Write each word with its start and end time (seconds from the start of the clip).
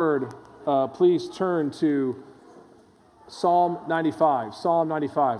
word, 0.00 0.34
uh, 0.66 0.88
please 0.88 1.28
turn 1.28 1.70
to 1.70 2.20
Psalm 3.28 3.78
95. 3.86 4.52
Psalm 4.52 4.88
95. 4.88 5.38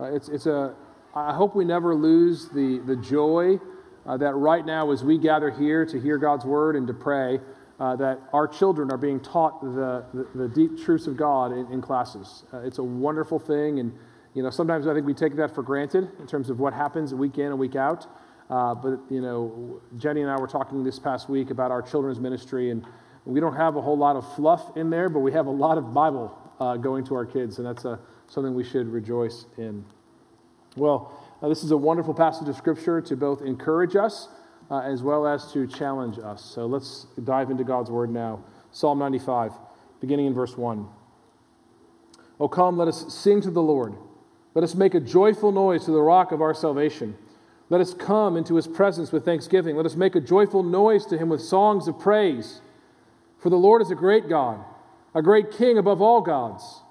Uh, 0.00 0.04
it's, 0.06 0.28
it's 0.28 0.46
a, 0.46 0.74
I 1.14 1.32
hope 1.32 1.54
we 1.54 1.64
never 1.64 1.94
lose 1.94 2.48
the, 2.48 2.82
the 2.84 2.96
joy 2.96 3.60
uh, 4.06 4.16
that 4.16 4.34
right 4.34 4.66
now, 4.66 4.90
as 4.90 5.04
we 5.04 5.18
gather 5.18 5.52
here 5.52 5.86
to 5.86 6.00
hear 6.00 6.18
God's 6.18 6.44
word 6.44 6.74
and 6.74 6.88
to 6.88 6.94
pray, 6.94 7.38
uh, 7.80 7.96
that 7.96 8.20
our 8.32 8.46
children 8.46 8.92
are 8.92 8.98
being 8.98 9.18
taught 9.18 9.60
the, 9.62 10.04
the, 10.12 10.28
the 10.34 10.48
deep 10.48 10.78
truths 10.78 11.06
of 11.06 11.16
God 11.16 11.50
in, 11.50 11.66
in 11.72 11.80
classes. 11.80 12.44
Uh, 12.52 12.58
it's 12.58 12.78
a 12.78 12.82
wonderful 12.82 13.38
thing. 13.38 13.80
And, 13.80 13.92
you 14.34 14.42
know, 14.42 14.50
sometimes 14.50 14.86
I 14.86 14.94
think 14.94 15.06
we 15.06 15.14
take 15.14 15.34
that 15.36 15.54
for 15.54 15.62
granted 15.62 16.08
in 16.20 16.26
terms 16.26 16.50
of 16.50 16.60
what 16.60 16.74
happens 16.74 17.14
week 17.14 17.38
in 17.38 17.46
and 17.46 17.58
week 17.58 17.76
out. 17.76 18.06
Uh, 18.50 18.74
but, 18.74 19.00
you 19.08 19.20
know, 19.20 19.80
Jenny 19.96 20.20
and 20.20 20.30
I 20.30 20.38
were 20.38 20.46
talking 20.46 20.84
this 20.84 20.98
past 20.98 21.28
week 21.28 21.50
about 21.50 21.70
our 21.70 21.80
children's 21.80 22.20
ministry, 22.20 22.70
and 22.70 22.84
we 23.24 23.40
don't 23.40 23.56
have 23.56 23.76
a 23.76 23.80
whole 23.80 23.96
lot 23.96 24.16
of 24.16 24.34
fluff 24.34 24.76
in 24.76 24.90
there, 24.90 25.08
but 25.08 25.20
we 25.20 25.32
have 25.32 25.46
a 25.46 25.50
lot 25.50 25.78
of 25.78 25.94
Bible 25.94 26.36
uh, 26.60 26.76
going 26.76 27.04
to 27.04 27.14
our 27.14 27.24
kids, 27.24 27.58
and 27.58 27.66
that's 27.66 27.84
a 27.84 27.98
something 28.30 28.54
we 28.54 28.64
should 28.64 28.88
rejoice 28.88 29.46
in. 29.58 29.84
Well, 30.76 31.12
uh, 31.42 31.48
this 31.48 31.64
is 31.64 31.72
a 31.72 31.76
wonderful 31.76 32.14
passage 32.14 32.48
of 32.48 32.56
Scripture 32.56 33.00
to 33.00 33.16
both 33.16 33.42
encourage 33.42 33.96
us 33.96 34.28
uh, 34.70 34.80
as 34.80 35.02
well 35.02 35.26
as 35.26 35.52
to 35.52 35.66
challenge 35.66 36.18
us. 36.18 36.44
So 36.44 36.66
let's 36.66 37.06
dive 37.24 37.50
into 37.50 37.64
God's 37.64 37.90
Word 37.90 38.10
now. 38.10 38.44
Psalm 38.70 38.98
95, 38.98 39.52
beginning 40.00 40.26
in 40.26 40.34
verse 40.34 40.56
1. 40.56 40.86
Oh, 42.38 42.48
come, 42.48 42.78
let 42.78 42.88
us 42.88 43.12
sing 43.12 43.40
to 43.42 43.50
the 43.50 43.62
Lord. 43.62 43.94
Let 44.54 44.64
us 44.64 44.74
make 44.74 44.94
a 44.94 45.00
joyful 45.00 45.52
noise 45.52 45.84
to 45.84 45.90
the 45.90 46.00
rock 46.00 46.32
of 46.32 46.40
our 46.40 46.54
salvation. 46.54 47.16
Let 47.68 47.80
us 47.80 47.94
come 47.94 48.36
into 48.36 48.54
his 48.54 48.66
presence 48.66 49.12
with 49.12 49.24
thanksgiving. 49.24 49.76
Let 49.76 49.86
us 49.86 49.96
make 49.96 50.14
a 50.14 50.20
joyful 50.20 50.62
noise 50.62 51.04
to 51.06 51.18
him 51.18 51.28
with 51.28 51.40
songs 51.40 51.86
of 51.86 51.98
praise. 51.98 52.60
For 53.38 53.50
the 53.50 53.56
Lord 53.56 53.82
is 53.82 53.90
a 53.90 53.94
great 53.94 54.28
God, 54.28 54.64
a 55.14 55.22
great 55.22 55.50
King 55.52 55.78
above 55.78 56.00
all 56.00 56.20
gods. 56.20 56.82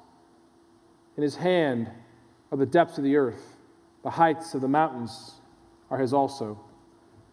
In 1.18 1.24
his 1.24 1.36
hand 1.36 1.90
are 2.52 2.58
the 2.58 2.66
depths 2.66 2.98
of 2.98 3.04
the 3.04 3.18
earth, 3.18 3.58
the 4.04 4.10
heights 4.10 4.54
of 4.54 4.62
the 4.62 4.68
mountains 4.68 5.36
are 5.90 5.98
his 5.98 6.14
also. 6.14 6.60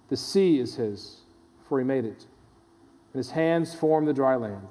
The 0.09 0.17
sea 0.17 0.59
is 0.59 0.77
his, 0.77 1.21
for 1.69 1.79
he 1.79 1.85
made 1.85 2.05
it, 2.05 2.27
and 3.13 3.19
his 3.19 3.31
hands 3.31 3.75
formed 3.75 4.07
the 4.07 4.13
dry 4.13 4.37
land. 4.37 4.69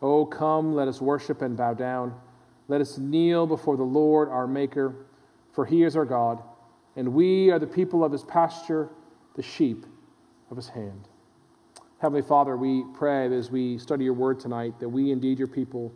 Oh, 0.00 0.26
come, 0.26 0.74
let 0.74 0.88
us 0.88 1.00
worship 1.00 1.42
and 1.42 1.56
bow 1.56 1.74
down. 1.74 2.14
Let 2.68 2.80
us 2.80 2.98
kneel 2.98 3.46
before 3.46 3.76
the 3.76 3.82
Lord 3.84 4.28
our 4.28 4.46
Maker, 4.46 4.94
for 5.52 5.64
he 5.64 5.84
is 5.84 5.96
our 5.96 6.04
God, 6.04 6.42
and 6.96 7.14
we 7.14 7.50
are 7.50 7.58
the 7.58 7.66
people 7.66 8.04
of 8.04 8.12
his 8.12 8.24
pasture, 8.24 8.88
the 9.36 9.42
sheep 9.42 9.86
of 10.50 10.56
his 10.56 10.68
hand. 10.68 11.08
Heavenly 11.98 12.22
Father, 12.22 12.56
we 12.56 12.84
pray 12.94 13.32
as 13.36 13.50
we 13.50 13.78
study 13.78 14.04
your 14.04 14.14
word 14.14 14.40
tonight, 14.40 14.80
that 14.80 14.88
we 14.88 15.12
indeed, 15.12 15.38
your 15.38 15.48
people, 15.48 15.92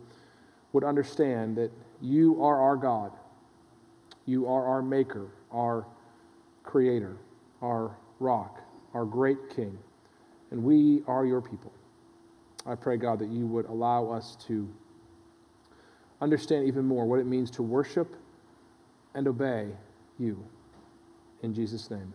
would 0.71 0.85
understand 0.85 1.57
that 1.57 1.71
you 1.99 2.41
are 2.41 2.61
our 2.61 2.77
God 2.77 3.11
you 4.27 4.45
are 4.45 4.65
our 4.65 4.81
maker, 4.81 5.29
our 5.51 5.87
creator, 6.61 7.15
our 7.63 7.97
rock, 8.19 8.61
our 8.93 9.05
great 9.05 9.37
king, 9.55 9.77
and 10.51 10.63
we 10.63 11.03
are 11.07 11.25
your 11.25 11.41
people. 11.41 11.71
I 12.65 12.75
pray, 12.75 12.97
God, 12.97 13.19
that 13.19 13.29
you 13.29 13.45
would 13.47 13.65
allow 13.65 14.09
us 14.09 14.37
to 14.47 14.67
understand 16.21 16.67
even 16.67 16.85
more 16.85 17.05
what 17.05 17.19
it 17.19 17.25
means 17.25 17.51
to 17.51 17.63
worship 17.63 18.15
and 19.13 19.27
obey 19.27 19.67
you. 20.19 20.43
In 21.43 21.53
Jesus' 21.53 21.89
name, 21.91 22.13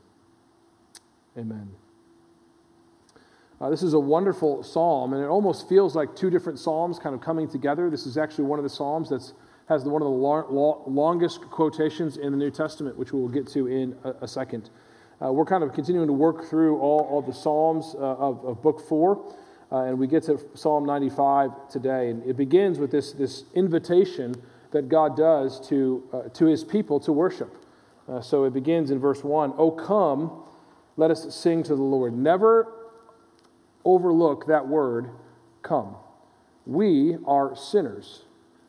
amen. 1.38 1.70
Uh, 3.60 3.70
this 3.70 3.84
is 3.84 3.94
a 3.94 4.00
wonderful 4.00 4.64
psalm, 4.64 5.12
and 5.12 5.22
it 5.22 5.28
almost 5.28 5.68
feels 5.68 5.94
like 5.94 6.16
two 6.16 6.30
different 6.30 6.58
psalms 6.58 6.98
kind 6.98 7.14
of 7.14 7.20
coming 7.20 7.48
together. 7.48 7.88
This 7.88 8.06
is 8.06 8.18
actually 8.18 8.44
one 8.44 8.58
of 8.58 8.64
the 8.64 8.68
psalms 8.68 9.08
that 9.10 9.32
has 9.68 9.84
one 9.84 10.02
of 10.02 10.06
the 10.06 10.10
long, 10.10 10.84
longest 10.86 11.42
quotations 11.42 12.16
in 12.16 12.32
the 12.32 12.36
New 12.36 12.50
Testament, 12.50 12.98
which 12.98 13.12
we 13.12 13.20
will 13.20 13.28
get 13.28 13.46
to 13.48 13.68
in 13.68 13.96
a, 14.02 14.10
a 14.22 14.28
second. 14.28 14.70
Uh, 15.22 15.30
we're 15.30 15.44
kind 15.44 15.62
of 15.62 15.72
continuing 15.72 16.08
to 16.08 16.12
work 16.12 16.44
through 16.44 16.78
all, 16.78 17.06
all 17.08 17.22
the 17.22 17.32
Psalms 17.32 17.94
uh, 17.94 17.98
of, 17.98 18.44
of, 18.44 18.60
Book 18.60 18.80
4, 18.80 19.34
uh, 19.70 19.76
and 19.84 19.96
we 19.96 20.08
get 20.08 20.24
to 20.24 20.40
Psalm 20.54 20.84
95 20.84 21.68
today. 21.68 22.10
And 22.10 22.26
it 22.26 22.36
begins 22.36 22.80
with 22.80 22.90
this, 22.90 23.12
this 23.12 23.44
invitation 23.54 24.34
that 24.72 24.88
God 24.88 25.16
does 25.16 25.64
to, 25.68 26.02
uh, 26.12 26.22
to 26.30 26.46
his 26.46 26.64
people 26.64 26.98
to 27.00 27.12
worship. 27.12 27.56
Uh, 28.08 28.20
so 28.20 28.44
it 28.44 28.52
begins 28.52 28.90
in 28.90 28.98
verse 28.98 29.22
1 29.22 29.54
Oh, 29.58 29.70
come, 29.70 30.42
let 30.96 31.12
us 31.12 31.32
sing 31.32 31.62
to 31.64 31.76
the 31.76 31.82
Lord. 31.82 32.14
Never 32.14 32.72
overlook 33.84 34.46
that 34.46 34.66
word, 34.66 35.10
come. 35.62 35.94
We 36.66 37.16
are 37.26 37.54
sinners. 37.54 38.22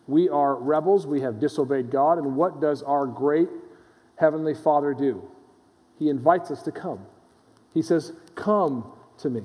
We 0.05 0.29
are 0.29 0.55
rebels. 0.55 1.07
We 1.07 1.21
have 1.21 1.39
disobeyed 1.39 1.89
God. 1.89 2.19
And 2.19 2.35
what 2.35 2.61
does 2.61 2.83
our 2.83 3.07
great 3.07 3.49
Heavenly 4.17 4.53
Father 4.53 4.93
do? 4.93 5.27
He 6.03 6.09
invites 6.09 6.51
us 6.51 6.61
to 6.63 6.71
come. 6.73 6.99
He 7.73 7.81
says, 7.81 8.11
Come 8.35 8.91
to 9.19 9.29
me. 9.29 9.41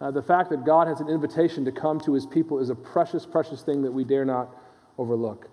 Uh, 0.00 0.10
the 0.10 0.22
fact 0.22 0.48
that 0.48 0.64
God 0.64 0.88
has 0.88 1.00
an 1.00 1.08
invitation 1.10 1.66
to 1.66 1.72
come 1.72 2.00
to 2.00 2.14
his 2.14 2.24
people 2.24 2.60
is 2.60 2.70
a 2.70 2.74
precious, 2.74 3.26
precious 3.26 3.60
thing 3.60 3.82
that 3.82 3.92
we 3.92 4.04
dare 4.04 4.24
not 4.24 4.48
overlook. 4.96 5.50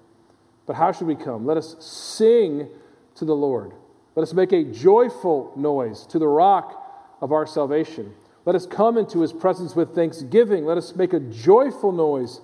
But 0.65 0.77
how 0.77 0.93
should 0.93 1.07
we 1.07 1.15
come? 1.15 1.45
Let 1.45 1.57
us 1.57 1.75
sing 1.83 2.69
to 3.15 3.25
the 3.25 3.35
Lord. 3.35 3.73
Let 4.15 4.23
us 4.23 4.33
make 4.33 4.53
a 4.53 4.63
joyful 4.63 5.51
noise 5.57 6.05
to 6.07 6.19
the 6.19 6.27
rock 6.27 6.81
of 7.19 7.33
our 7.33 7.45
salvation. 7.45 8.13
Let 8.45 8.55
us 8.55 8.65
come 8.65 8.97
into 8.97 9.19
his 9.19 9.33
presence 9.33 9.75
with 9.75 9.93
thanksgiving. 9.93 10.63
Let 10.63 10.77
us 10.77 10.95
make 10.95 11.11
a 11.11 11.19
joyful 11.19 11.91
noise 11.91 12.39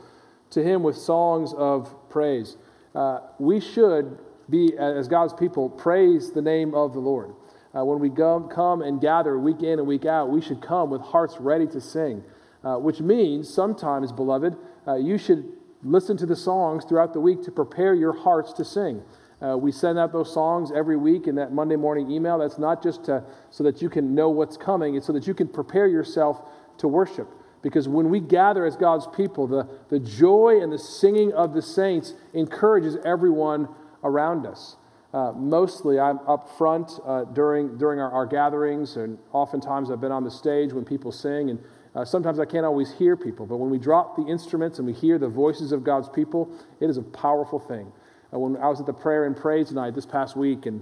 to 0.50 0.62
him 0.62 0.84
with 0.84 0.98
songs 0.98 1.54
of 1.54 1.96
praise. 2.10 2.58
Uh, 2.94 3.22
we 3.40 3.62
should 3.62 4.20
be, 4.50 4.76
as 4.78 5.08
God's 5.08 5.34
people, 5.34 5.70
praise 5.70 6.32
the 6.32 6.42
name 6.42 6.76
of 6.76 6.92
the 6.92 7.00
Lord. 7.00 7.36
Uh, 7.76 7.86
when 7.86 8.00
we 8.00 8.10
go, 8.10 8.42
come 8.42 8.82
and 8.82 9.00
gather 9.00 9.40
week 9.40 9.64
in 9.64 9.80
and 9.80 9.88
week 9.88 10.06
out, 10.06 10.30
we 10.30 10.42
should 10.42 10.62
come 10.62 10.90
with 10.90 11.02
hearts 11.02 11.38
ready 11.40 11.66
to 11.68 11.80
sing, 11.80 12.24
uh, 12.64 12.76
which 12.76 13.00
means 13.00 13.52
sometimes, 13.52 14.12
beloved, 14.12 14.56
uh, 14.88 14.96
you 14.96 15.18
should 15.18 15.46
listen 15.84 16.18
to 16.18 16.26
the 16.26 16.36
songs 16.36 16.84
throughout 16.86 17.14
the 17.14 17.20
week 17.20 17.42
to 17.44 17.52
prepare 17.52 17.94
your 17.94 18.14
hearts 18.14 18.54
to 18.54 18.66
sing. 18.66 19.02
Uh, 19.42 19.58
we 19.58 19.72
send 19.72 19.98
out 19.98 20.12
those 20.12 20.32
songs 20.32 20.72
every 20.76 20.98
week 20.98 21.28
in 21.28 21.36
that 21.36 21.52
Monday 21.52 21.76
morning 21.76 22.12
email. 22.12 22.38
That's 22.38 22.60
not 22.60 22.84
just 22.84 23.06
to, 23.06 23.24
so 23.50 23.64
that 23.64 23.82
you 23.82 23.90
can 23.90 24.14
know 24.14 24.30
what's 24.30 24.58
coming, 24.58 24.96
it's 24.96 25.08
so 25.08 25.14
that 25.14 25.26
you 25.26 25.34
can 25.34 25.48
prepare 25.48 25.88
yourself 25.88 26.42
to 26.78 26.88
worship. 26.88 27.28
Because 27.62 27.88
when 27.88 28.10
we 28.10 28.20
gather 28.20 28.66
as 28.66 28.76
God's 28.76 29.08
people, 29.16 29.48
the, 29.48 29.68
the 29.90 30.00
joy 30.00 30.60
and 30.62 30.72
the 30.72 30.80
singing 30.80 31.32
of 31.34 31.54
the 31.54 31.62
saints 31.62 32.16
encourages 32.34 32.98
everyone 33.06 33.68
around 34.04 34.46
us. 34.46 34.78
Uh, 35.14 35.34
mostly, 35.36 36.00
I'm 36.00 36.20
up 36.28 36.58
front 36.58 37.00
uh, 37.06 37.26
during, 37.26 37.78
during 37.78 38.00
our, 38.00 38.10
our, 38.12 38.26
gatherings, 38.26 38.96
and 38.96 39.18
oftentimes 39.34 39.92
I've 39.92 40.00
been 40.00 40.12
on 40.12 40.24
the 40.24 40.32
stage 40.32 40.72
when 40.72 40.86
people 40.86 41.12
sing, 41.12 41.50
and 41.50 41.60
uh, 41.96 42.06
sometimes 42.06 42.40
I 42.40 42.46
can't 42.46 42.66
always 42.66 42.94
hear 42.94 43.18
people. 43.18 43.46
But 43.46 43.58
when 43.58 43.70
we 43.70 43.78
drop 43.78 44.16
the 44.16 44.24
instruments 44.24 44.78
and 44.78 44.88
we 44.88 44.94
hear 44.94 45.18
the 45.18 45.28
voices 45.28 45.74
of 45.74 45.84
God's 45.84 46.08
people, 46.08 46.50
it 46.80 46.90
is 46.90 46.96
a 46.96 47.02
powerful 47.02 47.60
thing. 47.60 47.92
Uh, 48.34 48.40
when 48.40 48.56
I 48.56 48.70
was 48.70 48.80
at 48.80 48.86
the 48.86 48.94
prayer 48.94 49.26
and 49.26 49.36
praise 49.36 49.74
night 49.74 49.96
this 49.96 50.06
past 50.06 50.38
week 50.38 50.66
and 50.66 50.82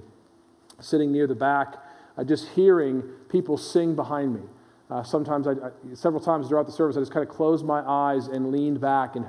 sitting 0.80 1.12
near 1.12 1.26
the 1.26 1.34
back, 1.34 1.78
just 2.26 2.50
hearing 2.50 3.02
people 3.30 3.58
sing 3.58 3.96
behind 3.96 4.36
me. 4.36 4.42
Uh, 4.90 5.04
sometimes, 5.04 5.48
I, 5.48 5.52
I, 5.52 5.70
several 5.94 6.22
times 6.22 6.48
throughout 6.48 6.66
the 6.66 6.72
service, 6.72 6.98
I 6.98 7.00
just 7.00 7.12
kind 7.12 7.28
of 7.28 7.34
closed 7.34 7.64
my 7.64 7.82
eyes 7.82 8.28
and 8.28 8.52
leaned 8.52 8.82
back 8.82 9.16
and 9.16 9.26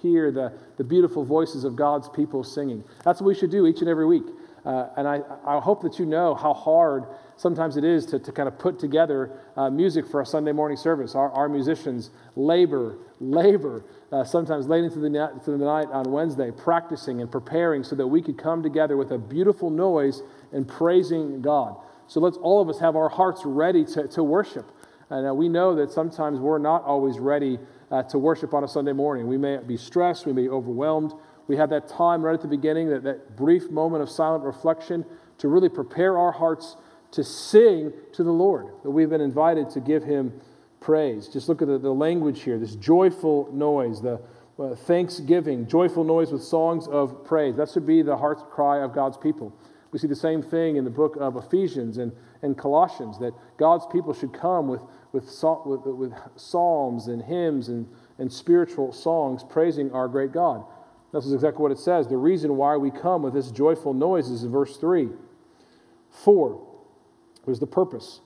hear 0.00 0.30
the, 0.30 0.52
the 0.78 0.84
beautiful 0.84 1.24
voices 1.24 1.64
of 1.64 1.76
God's 1.76 2.08
people 2.08 2.42
singing. 2.42 2.82
That's 3.04 3.20
what 3.20 3.26
we 3.26 3.34
should 3.34 3.50
do 3.50 3.66
each 3.66 3.80
and 3.80 3.88
every 3.88 4.06
week. 4.06 4.24
Uh, 4.64 4.88
and 4.96 5.06
I, 5.06 5.20
I 5.46 5.60
hope 5.60 5.82
that 5.82 5.98
you 5.98 6.06
know 6.06 6.34
how 6.34 6.52
hard 6.52 7.04
sometimes 7.36 7.76
it 7.76 7.84
is 7.84 8.06
to, 8.06 8.18
to 8.18 8.32
kind 8.32 8.48
of 8.48 8.58
put 8.58 8.78
together 8.78 9.38
uh, 9.56 9.70
music 9.70 10.06
for 10.06 10.22
a 10.22 10.26
Sunday 10.26 10.50
morning 10.50 10.76
service. 10.76 11.14
Our, 11.14 11.30
our 11.30 11.48
musicians 11.48 12.10
labor, 12.34 12.98
labor, 13.20 13.84
uh, 14.10 14.24
sometimes 14.24 14.66
late 14.66 14.82
into 14.82 14.98
the, 14.98 15.10
night, 15.10 15.44
the 15.44 15.58
night 15.58 15.88
on 15.92 16.10
Wednesday, 16.10 16.50
practicing 16.50 17.20
and 17.20 17.30
preparing 17.30 17.84
so 17.84 17.94
that 17.96 18.06
we 18.06 18.22
could 18.22 18.38
come 18.38 18.62
together 18.62 18.96
with 18.96 19.12
a 19.12 19.18
beautiful 19.18 19.70
noise 19.70 20.22
and 20.52 20.66
praising 20.66 21.42
God. 21.42 21.76
So 22.08 22.20
let's 22.20 22.36
all 22.36 22.60
of 22.60 22.68
us 22.68 22.80
have 22.80 22.96
our 22.96 23.08
hearts 23.08 23.42
ready 23.44 23.84
to, 23.84 24.08
to 24.08 24.22
worship. 24.24 24.72
And 25.10 25.28
uh, 25.28 25.34
we 25.34 25.48
know 25.48 25.74
that 25.76 25.90
sometimes 25.90 26.40
we're 26.40 26.58
not 26.58 26.84
always 26.84 27.18
ready 27.18 27.58
uh, 27.90 28.02
to 28.04 28.18
worship 28.18 28.54
on 28.54 28.64
a 28.64 28.68
Sunday 28.68 28.92
morning. 28.92 29.26
We 29.28 29.38
may 29.38 29.58
be 29.58 29.76
stressed, 29.76 30.26
we 30.26 30.32
may 30.32 30.42
be 30.42 30.48
overwhelmed. 30.48 31.12
We 31.46 31.56
have 31.56 31.70
that 31.70 31.88
time 31.88 32.22
right 32.22 32.34
at 32.34 32.42
the 32.42 32.48
beginning, 32.48 32.90
that, 32.90 33.04
that 33.04 33.36
brief 33.36 33.70
moment 33.70 34.02
of 34.02 34.10
silent 34.10 34.44
reflection 34.44 35.04
to 35.38 35.48
really 35.48 35.68
prepare 35.68 36.18
our 36.18 36.32
hearts 36.32 36.76
to 37.12 37.22
sing 37.22 37.92
to 38.12 38.24
the 38.24 38.32
Lord, 38.32 38.66
that 38.82 38.90
we've 38.90 39.08
been 39.08 39.20
invited 39.20 39.70
to 39.70 39.80
give 39.80 40.02
Him 40.02 40.40
praise. 40.80 41.28
Just 41.28 41.48
look 41.48 41.62
at 41.62 41.68
the, 41.68 41.78
the 41.78 41.92
language 41.92 42.42
here 42.42 42.58
this 42.58 42.74
joyful 42.74 43.48
noise, 43.52 44.02
the, 44.02 44.20
uh, 44.58 44.74
thanksgiving, 44.74 45.66
joyful 45.66 46.02
noise 46.02 46.32
with 46.32 46.42
songs 46.42 46.88
of 46.88 47.24
praise. 47.24 47.56
That 47.56 47.70
should 47.70 47.86
be 47.86 48.02
the 48.02 48.16
heart 48.16 48.50
cry 48.50 48.82
of 48.82 48.94
God's 48.94 49.16
people. 49.16 49.52
We 49.92 49.98
see 49.98 50.06
the 50.06 50.16
same 50.16 50.42
thing 50.42 50.76
in 50.76 50.84
the 50.84 50.90
book 50.90 51.16
of 51.18 51.36
Ephesians 51.36 51.98
and, 51.98 52.12
and 52.42 52.56
Colossians 52.56 53.18
that 53.20 53.32
God's 53.56 53.86
people 53.86 54.12
should 54.12 54.32
come 54.32 54.68
with, 54.68 54.82
with, 55.12 55.24
with, 55.64 55.86
with 55.86 56.12
psalms 56.36 57.06
and 57.06 57.22
hymns 57.22 57.68
and, 57.68 57.88
and 58.18 58.32
spiritual 58.32 58.92
songs 58.92 59.44
praising 59.48 59.92
our 59.92 60.08
great 60.08 60.32
God. 60.32 60.64
This 61.12 61.24
is 61.24 61.32
exactly 61.32 61.62
what 61.62 61.72
it 61.72 61.78
says. 61.78 62.08
The 62.08 62.16
reason 62.16 62.56
why 62.56 62.76
we 62.76 62.90
come 62.90 63.22
with 63.22 63.32
this 63.32 63.50
joyful 63.50 63.94
noise 63.94 64.28
is 64.28 64.42
in 64.42 64.50
verse 64.50 64.76
3. 64.76 65.08
4 66.10 66.66
was 67.46 67.60
the 67.60 67.66
purpose. 67.66 68.20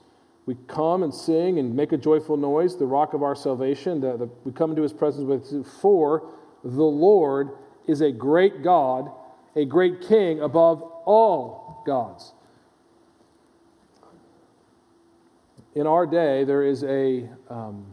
We 0.46 0.56
come 0.66 1.02
and 1.02 1.14
sing 1.14 1.58
and 1.58 1.76
make 1.76 1.92
a 1.92 1.96
joyful 1.96 2.36
noise, 2.36 2.76
the 2.76 2.86
rock 2.86 3.14
of 3.14 3.22
our 3.22 3.36
salvation. 3.36 4.00
The, 4.00 4.16
the, 4.16 4.30
we 4.44 4.52
come 4.52 4.70
into 4.70 4.82
his 4.82 4.92
presence 4.92 5.24
with, 5.24 5.66
for 5.80 6.32
the 6.64 6.82
Lord 6.82 7.50
is 7.86 8.00
a 8.00 8.10
great 8.10 8.62
God, 8.62 9.10
a 9.54 9.64
great 9.64 10.00
king 10.00 10.40
above 10.40 10.89
all 11.05 11.82
gods. 11.87 12.32
In 15.75 15.87
our 15.87 16.06
day, 16.06 16.44
there 16.44 16.64
is 16.64 16.82
a, 16.82 17.29
um, 17.49 17.87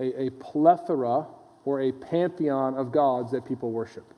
a, 0.00 0.24
a 0.24 0.30
plethora 0.30 1.26
or 1.64 1.80
a 1.80 1.92
pantheon 1.92 2.74
of 2.74 2.90
gods 2.90 3.30
that 3.30 3.44
people 3.46 3.70
worship. 3.70 4.12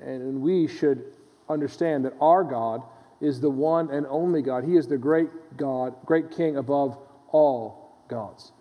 And 0.00 0.42
we 0.42 0.66
should 0.66 1.04
understand 1.48 2.04
that 2.04 2.14
our 2.20 2.42
God 2.42 2.82
is 3.20 3.40
the 3.40 3.50
one 3.50 3.90
and 3.90 4.06
only 4.08 4.42
God. 4.42 4.64
He 4.64 4.76
is 4.76 4.86
the 4.88 4.98
great 4.98 5.28
God, 5.56 5.94
great 6.04 6.30
King 6.30 6.56
above 6.56 6.98
all 7.28 8.02
gods. 8.08 8.52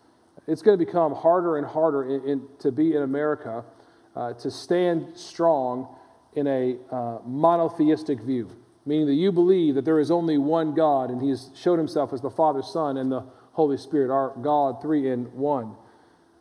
It's 0.47 0.61
going 0.61 0.77
to 0.77 0.85
become 0.85 1.13
harder 1.13 1.57
and 1.57 1.65
harder 1.65 2.03
in, 2.03 2.29
in, 2.29 2.47
to 2.59 2.71
be 2.71 2.93
in 2.93 3.01
America 3.01 3.65
uh, 4.15 4.33
to 4.33 4.51
stand 4.51 5.17
strong 5.17 5.87
in 6.35 6.47
a 6.47 6.77
uh, 6.91 7.19
monotheistic 7.25 8.19
view, 8.21 8.49
meaning 8.85 9.07
that 9.07 9.13
you 9.13 9.31
believe 9.31 9.75
that 9.75 9.85
there 9.85 9.99
is 9.99 10.11
only 10.11 10.37
one 10.37 10.73
God 10.73 11.09
and 11.09 11.21
He 11.21 11.29
has 11.29 11.49
showed 11.55 11.77
Himself 11.77 12.13
as 12.13 12.21
the 12.21 12.29
Father, 12.29 12.61
Son, 12.61 12.97
and 12.97 13.11
the 13.11 13.23
Holy 13.53 13.77
Spirit, 13.77 14.11
our 14.11 14.33
God, 14.41 14.81
three 14.81 15.09
in 15.09 15.25
one. 15.33 15.75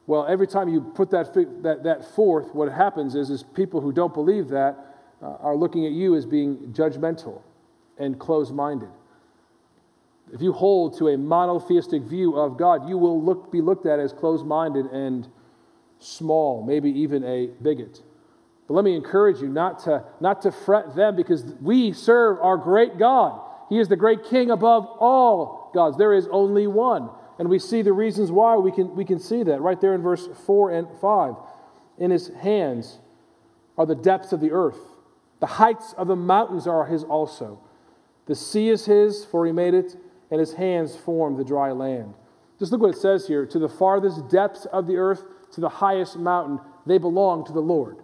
Well, 0.06 0.26
every 0.26 0.46
time 0.46 0.69
you 0.69 0.81
put 0.81 1.11
that, 1.11 1.32
that, 1.62 1.82
that 1.85 2.05
forth, 2.14 2.55
what 2.55 2.70
happens 2.70 3.14
is, 3.14 3.31
is 3.31 3.43
people 3.43 3.81
who 3.81 3.93
don't 3.93 4.12
believe 4.12 4.49
that 4.49 4.76
uh, 5.23 5.37
are 5.41 5.56
looking 5.56 5.87
at 5.87 5.93
you 5.93 6.14
as 6.14 6.26
being 6.26 6.56
judgmental 6.73 7.41
and 7.99 8.19
closed 8.19 8.52
minded. 8.52 8.91
If 10.32 10.43
you 10.43 10.52
hold 10.52 10.99
to 10.99 11.08
a 11.08 11.17
monotheistic 11.17 12.02
view 12.02 12.37
of 12.37 12.58
God, 12.58 12.88
you 12.88 12.99
will 12.99 13.23
look, 13.23 13.50
be 13.52 13.61
looked 13.61 13.87
at 13.87 13.99
as 13.99 14.12
closed 14.12 14.44
minded 14.44 14.87
and 14.87 15.29
small, 15.99 16.62
maybe 16.62 16.91
even 16.91 17.25
a 17.25 17.46
bigot. 17.62 18.02
But 18.66 18.75
let 18.75 18.84
me 18.84 18.96
encourage 18.96 19.40
you 19.40 19.49
not 19.49 19.81
to, 19.84 20.05
not 20.20 20.43
to 20.43 20.52
fret 20.52 20.96
them 20.96 21.16
because 21.16 21.44
we 21.61 21.93
serve 21.93 22.38
our 22.40 22.56
great 22.56 22.99
God. 22.99 23.40
He 23.69 23.78
is 23.78 23.88
the 23.88 23.96
great 23.96 24.25
King 24.25 24.50
above 24.50 24.87
all 24.99 25.70
gods. 25.75 25.99
There 25.99 26.14
is 26.14 26.28
only 26.31 26.66
one. 26.66 27.11
And 27.38 27.49
we 27.49 27.58
see 27.58 27.82
the 27.82 27.93
reasons 27.93 28.31
why 28.31 28.56
we 28.56 28.70
can, 28.70 28.94
we 28.94 29.05
can 29.05 29.19
see 29.19 29.43
that 29.43 29.61
right 29.61 29.81
there 29.81 29.94
in 29.94 30.02
verse 30.02 30.28
4 30.46 30.70
and 30.70 30.88
5. 31.00 31.34
In 31.99 32.11
his 32.11 32.28
hands 32.28 32.99
are 33.76 33.87
the 33.87 33.94
depths 33.94 34.32
of 34.32 34.40
the 34.40 34.52
earth, 34.52 34.78
the 35.40 35.46
heights 35.46 35.94
of 35.99 36.06
the 36.06 36.17
mountains 36.17 36.67
are 36.67 36.87
his 36.87 37.02
also. 37.05 37.60
The 38.26 38.34
sea 38.34 38.70
is 38.70 38.87
his, 38.87 39.25
for 39.25 39.44
he 39.44 39.52
made 39.52 39.75
it, 39.75 39.96
and 40.31 40.40
his 40.40 40.55
hands 40.55 40.96
formed 40.96 41.38
the 41.38 41.44
dry 41.44 41.72
land. 41.72 42.14
Just 42.58 42.72
look 42.72 42.81
what 42.81 42.94
it 42.94 43.00
says 43.00 43.26
here 43.26 43.44
to 43.46 43.58
the 43.58 43.69
farthest 43.69 44.28
depths 44.31 44.64
of 44.67 44.87
the 44.87 44.96
earth, 44.96 45.25
to 45.52 45.60
the 45.60 45.69
highest 45.69 46.17
mountain, 46.17 46.60
they 46.87 46.99
belong 46.99 47.44
to 47.46 47.52
the 47.52 47.60
Lord. 47.60 47.99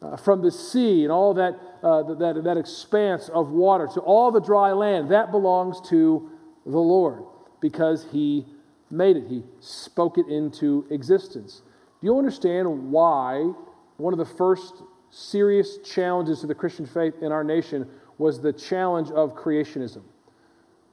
Uh, 0.00 0.16
from 0.16 0.40
the 0.42 0.50
sea 0.50 1.02
and 1.02 1.10
all 1.10 1.34
that, 1.34 1.58
uh, 1.82 2.04
that, 2.14 2.44
that 2.44 2.56
expanse 2.56 3.28
of 3.30 3.50
water 3.50 3.88
to 3.92 3.98
all 4.00 4.30
the 4.30 4.40
dry 4.40 4.70
land, 4.70 5.10
that 5.10 5.32
belongs 5.32 5.80
to 5.88 6.30
the 6.64 6.78
Lord 6.78 7.24
because 7.60 8.06
he 8.12 8.46
made 8.90 9.16
it. 9.16 9.24
He 9.28 9.42
spoke 9.58 10.16
it 10.16 10.28
into 10.28 10.86
existence. 10.90 11.62
Do 12.00 12.06
you 12.06 12.16
understand 12.16 12.92
why 12.92 13.50
one 13.96 14.12
of 14.12 14.20
the 14.20 14.24
first 14.36 14.82
serious 15.10 15.78
challenges 15.78 16.42
to 16.42 16.46
the 16.46 16.54
Christian 16.54 16.86
faith 16.86 17.14
in 17.20 17.32
our 17.32 17.42
nation 17.42 17.88
was 18.18 18.40
the 18.40 18.52
challenge 18.52 19.10
of 19.10 19.34
creationism, 19.34 20.02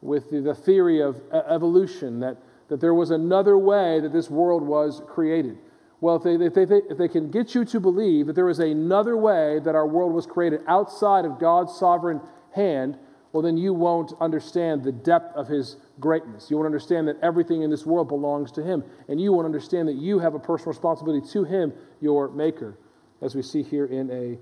with 0.01 0.31
the, 0.31 0.41
the 0.41 0.55
theory 0.55 1.01
of 1.01 1.21
evolution, 1.31 2.19
that, 2.21 2.37
that 2.69 2.81
there 2.81 2.95
was 2.95 3.11
another 3.11 3.55
way 3.55 3.99
that 3.99 4.13
this 4.13 4.31
world 4.31 4.63
was 4.63 5.03
created. 5.07 5.59
Well, 6.05 6.17
if 6.17 6.21
they, 6.21 6.35
if, 6.35 6.53
they, 6.53 6.81
if 6.87 6.99
they 6.99 7.07
can 7.07 7.31
get 7.31 7.55
you 7.55 7.65
to 7.65 7.79
believe 7.79 8.27
that 8.27 8.33
there 8.33 8.47
is 8.47 8.59
another 8.59 9.17
way 9.17 9.57
that 9.61 9.73
our 9.73 9.87
world 9.87 10.13
was 10.13 10.27
created 10.27 10.61
outside 10.67 11.25
of 11.25 11.39
God's 11.39 11.75
sovereign 11.75 12.21
hand, 12.53 12.99
well, 13.33 13.41
then 13.41 13.57
you 13.57 13.73
won't 13.73 14.13
understand 14.21 14.83
the 14.83 14.91
depth 14.91 15.35
of 15.35 15.47
His 15.47 15.77
greatness. 15.99 16.51
You 16.51 16.57
won't 16.57 16.67
understand 16.67 17.07
that 17.07 17.17
everything 17.23 17.63
in 17.63 17.71
this 17.71 17.87
world 17.87 18.07
belongs 18.07 18.51
to 18.51 18.61
Him. 18.61 18.83
And 19.07 19.19
you 19.19 19.33
won't 19.33 19.47
understand 19.47 19.87
that 19.87 19.95
you 19.95 20.19
have 20.19 20.35
a 20.35 20.39
personal 20.39 20.73
responsibility 20.73 21.27
to 21.29 21.43
Him, 21.43 21.73
your 22.01 22.29
Maker, 22.29 22.77
as 23.23 23.33
we 23.33 23.41
see 23.41 23.63
here 23.63 23.87
in 23.87 24.11
a 24.11 24.37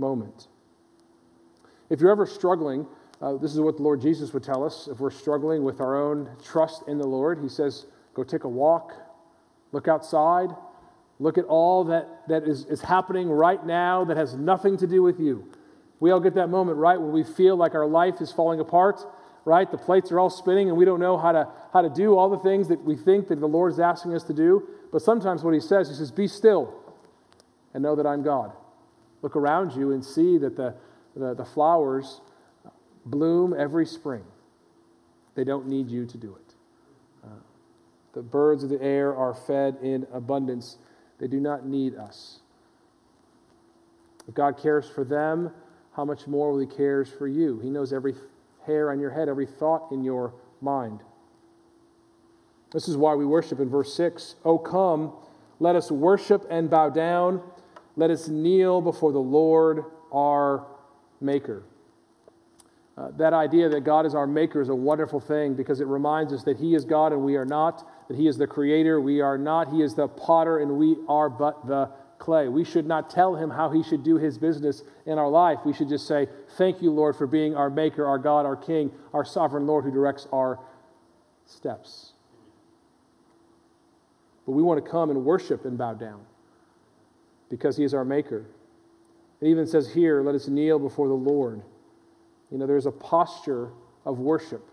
moment. 0.00 0.46
If 1.88 2.00
you're 2.00 2.12
ever 2.12 2.24
struggling, 2.24 2.86
uh, 3.20 3.36
this 3.36 3.52
is 3.52 3.58
what 3.58 3.78
the 3.78 3.82
Lord 3.82 4.00
Jesus 4.00 4.32
would 4.32 4.44
tell 4.44 4.62
us. 4.62 4.86
If 4.86 5.00
we're 5.00 5.10
struggling 5.10 5.64
with 5.64 5.80
our 5.80 6.00
own 6.00 6.30
trust 6.40 6.84
in 6.86 6.98
the 6.98 7.08
Lord, 7.08 7.40
He 7.42 7.48
says, 7.48 7.86
go 8.14 8.22
take 8.22 8.44
a 8.44 8.48
walk, 8.48 8.92
look 9.72 9.88
outside, 9.88 10.50
look 11.20 11.38
at 11.38 11.44
all 11.44 11.84
that, 11.84 12.08
that 12.28 12.42
is, 12.44 12.64
is 12.64 12.80
happening 12.80 13.30
right 13.30 13.64
now 13.64 14.04
that 14.06 14.16
has 14.16 14.34
nothing 14.34 14.76
to 14.78 14.86
do 14.86 15.02
with 15.02 15.20
you. 15.20 15.46
We 16.00 16.10
all 16.10 16.18
get 16.18 16.34
that 16.34 16.48
moment, 16.48 16.78
right, 16.78 16.98
when 16.98 17.12
we 17.12 17.22
feel 17.22 17.56
like 17.56 17.74
our 17.74 17.86
life 17.86 18.22
is 18.22 18.32
falling 18.32 18.58
apart, 18.58 19.00
right? 19.44 19.70
The 19.70 19.76
plates 19.78 20.10
are 20.10 20.18
all 20.18 20.30
spinning 20.30 20.68
and 20.68 20.78
we 20.78 20.86
don't 20.86 20.98
know 20.98 21.18
how 21.18 21.32
to, 21.32 21.48
how 21.74 21.82
to 21.82 21.90
do 21.90 22.16
all 22.16 22.30
the 22.30 22.38
things 22.38 22.68
that 22.68 22.82
we 22.82 22.96
think 22.96 23.28
that 23.28 23.38
the 23.38 23.46
Lord 23.46 23.72
is 23.72 23.78
asking 23.78 24.14
us 24.14 24.24
to 24.24 24.32
do. 24.32 24.66
But 24.90 25.02
sometimes 25.02 25.44
what 25.44 25.52
he 25.52 25.60
says, 25.60 25.88
he 25.88 25.94
says, 25.94 26.10
Be 26.10 26.26
still 26.26 26.74
and 27.74 27.82
know 27.82 27.94
that 27.96 28.06
I'm 28.06 28.22
God. 28.22 28.52
Look 29.22 29.36
around 29.36 29.74
you 29.74 29.92
and 29.92 30.02
see 30.02 30.38
that 30.38 30.56
the, 30.56 30.74
the, 31.14 31.34
the 31.34 31.44
flowers 31.44 32.22
bloom 33.04 33.54
every 33.56 33.84
spring. 33.84 34.24
They 35.34 35.44
don't 35.44 35.68
need 35.68 35.90
you 35.90 36.06
to 36.06 36.18
do 36.18 36.34
it. 36.34 36.54
Uh, 37.24 37.28
the 38.14 38.22
birds 38.22 38.64
of 38.64 38.70
the 38.70 38.82
air 38.82 39.14
are 39.14 39.34
fed 39.34 39.76
in 39.82 40.06
abundance. 40.12 40.78
They 41.20 41.28
do 41.28 41.38
not 41.38 41.66
need 41.66 41.94
us. 41.94 42.40
If 44.26 44.34
God 44.34 44.58
cares 44.58 44.88
for 44.88 45.04
them, 45.04 45.50
how 45.92 46.04
much 46.04 46.26
more 46.26 46.52
will 46.52 46.58
He 46.58 46.66
cares 46.66 47.10
for 47.10 47.28
you? 47.28 47.58
He 47.60 47.68
knows 47.68 47.92
every 47.92 48.14
hair 48.66 48.90
on 48.90 48.98
your 49.00 49.10
head, 49.10 49.28
every 49.28 49.46
thought 49.46 49.92
in 49.92 50.02
your 50.02 50.32
mind. 50.60 51.00
This 52.72 52.88
is 52.88 52.96
why 52.96 53.14
we 53.14 53.26
worship 53.26 53.60
in 53.60 53.68
verse 53.68 53.92
6. 53.94 54.36
Oh, 54.44 54.56
come, 54.56 55.12
let 55.58 55.76
us 55.76 55.90
worship 55.90 56.46
and 56.48 56.70
bow 56.70 56.88
down. 56.88 57.42
Let 57.96 58.10
us 58.10 58.28
kneel 58.28 58.80
before 58.80 59.12
the 59.12 59.18
Lord 59.18 59.84
our 60.12 60.66
Maker. 61.20 61.64
Uh, 62.96 63.10
that 63.16 63.32
idea 63.32 63.68
that 63.68 63.80
God 63.80 64.06
is 64.06 64.14
our 64.14 64.26
Maker 64.26 64.60
is 64.60 64.68
a 64.68 64.74
wonderful 64.74 65.20
thing 65.20 65.54
because 65.54 65.80
it 65.80 65.86
reminds 65.86 66.32
us 66.32 66.44
that 66.44 66.56
He 66.58 66.74
is 66.74 66.84
God 66.84 67.12
and 67.12 67.22
we 67.22 67.36
are 67.36 67.44
not, 67.44 67.86
that 68.10 68.16
He 68.16 68.26
is 68.26 68.36
the 68.36 68.46
Creator, 68.48 69.00
we 69.00 69.20
are 69.20 69.38
not, 69.38 69.72
He 69.72 69.82
is 69.82 69.94
the 69.94 70.08
potter 70.08 70.58
and 70.58 70.72
we 70.72 70.96
are 71.08 71.30
but 71.30 71.64
the 71.68 71.90
clay. 72.18 72.48
We 72.48 72.64
should 72.64 72.84
not 72.84 73.08
tell 73.08 73.36
him 73.36 73.48
how 73.48 73.70
he 73.70 73.82
should 73.82 74.04
do 74.04 74.16
his 74.16 74.36
business 74.36 74.82
in 75.06 75.16
our 75.16 75.28
life. 75.28 75.60
We 75.64 75.72
should 75.72 75.88
just 75.88 76.06
say, 76.06 76.28
Thank 76.58 76.82
you, 76.82 76.90
Lord, 76.90 77.16
for 77.16 77.26
being 77.26 77.56
our 77.56 77.70
maker, 77.70 78.04
our 78.04 78.18
God, 78.18 78.46
our 78.46 78.56
King, 78.56 78.92
our 79.14 79.24
sovereign 79.24 79.66
Lord 79.66 79.84
who 79.84 79.90
directs 79.90 80.26
our 80.32 80.58
steps. 81.46 82.12
But 84.44 84.52
we 84.52 84.62
want 84.62 84.84
to 84.84 84.90
come 84.90 85.10
and 85.10 85.24
worship 85.24 85.64
and 85.64 85.78
bow 85.78 85.94
down 85.94 86.20
because 87.48 87.76
he 87.76 87.84
is 87.84 87.94
our 87.94 88.04
maker. 88.04 88.44
It 89.40 89.46
even 89.46 89.66
says 89.66 89.92
here, 89.92 90.20
Let 90.20 90.34
us 90.34 90.46
kneel 90.46 90.78
before 90.78 91.08
the 91.08 91.14
Lord. 91.14 91.62
You 92.50 92.58
know, 92.58 92.66
there's 92.66 92.86
a 92.86 92.92
posture 92.92 93.70
of 94.04 94.18
worship. 94.18 94.68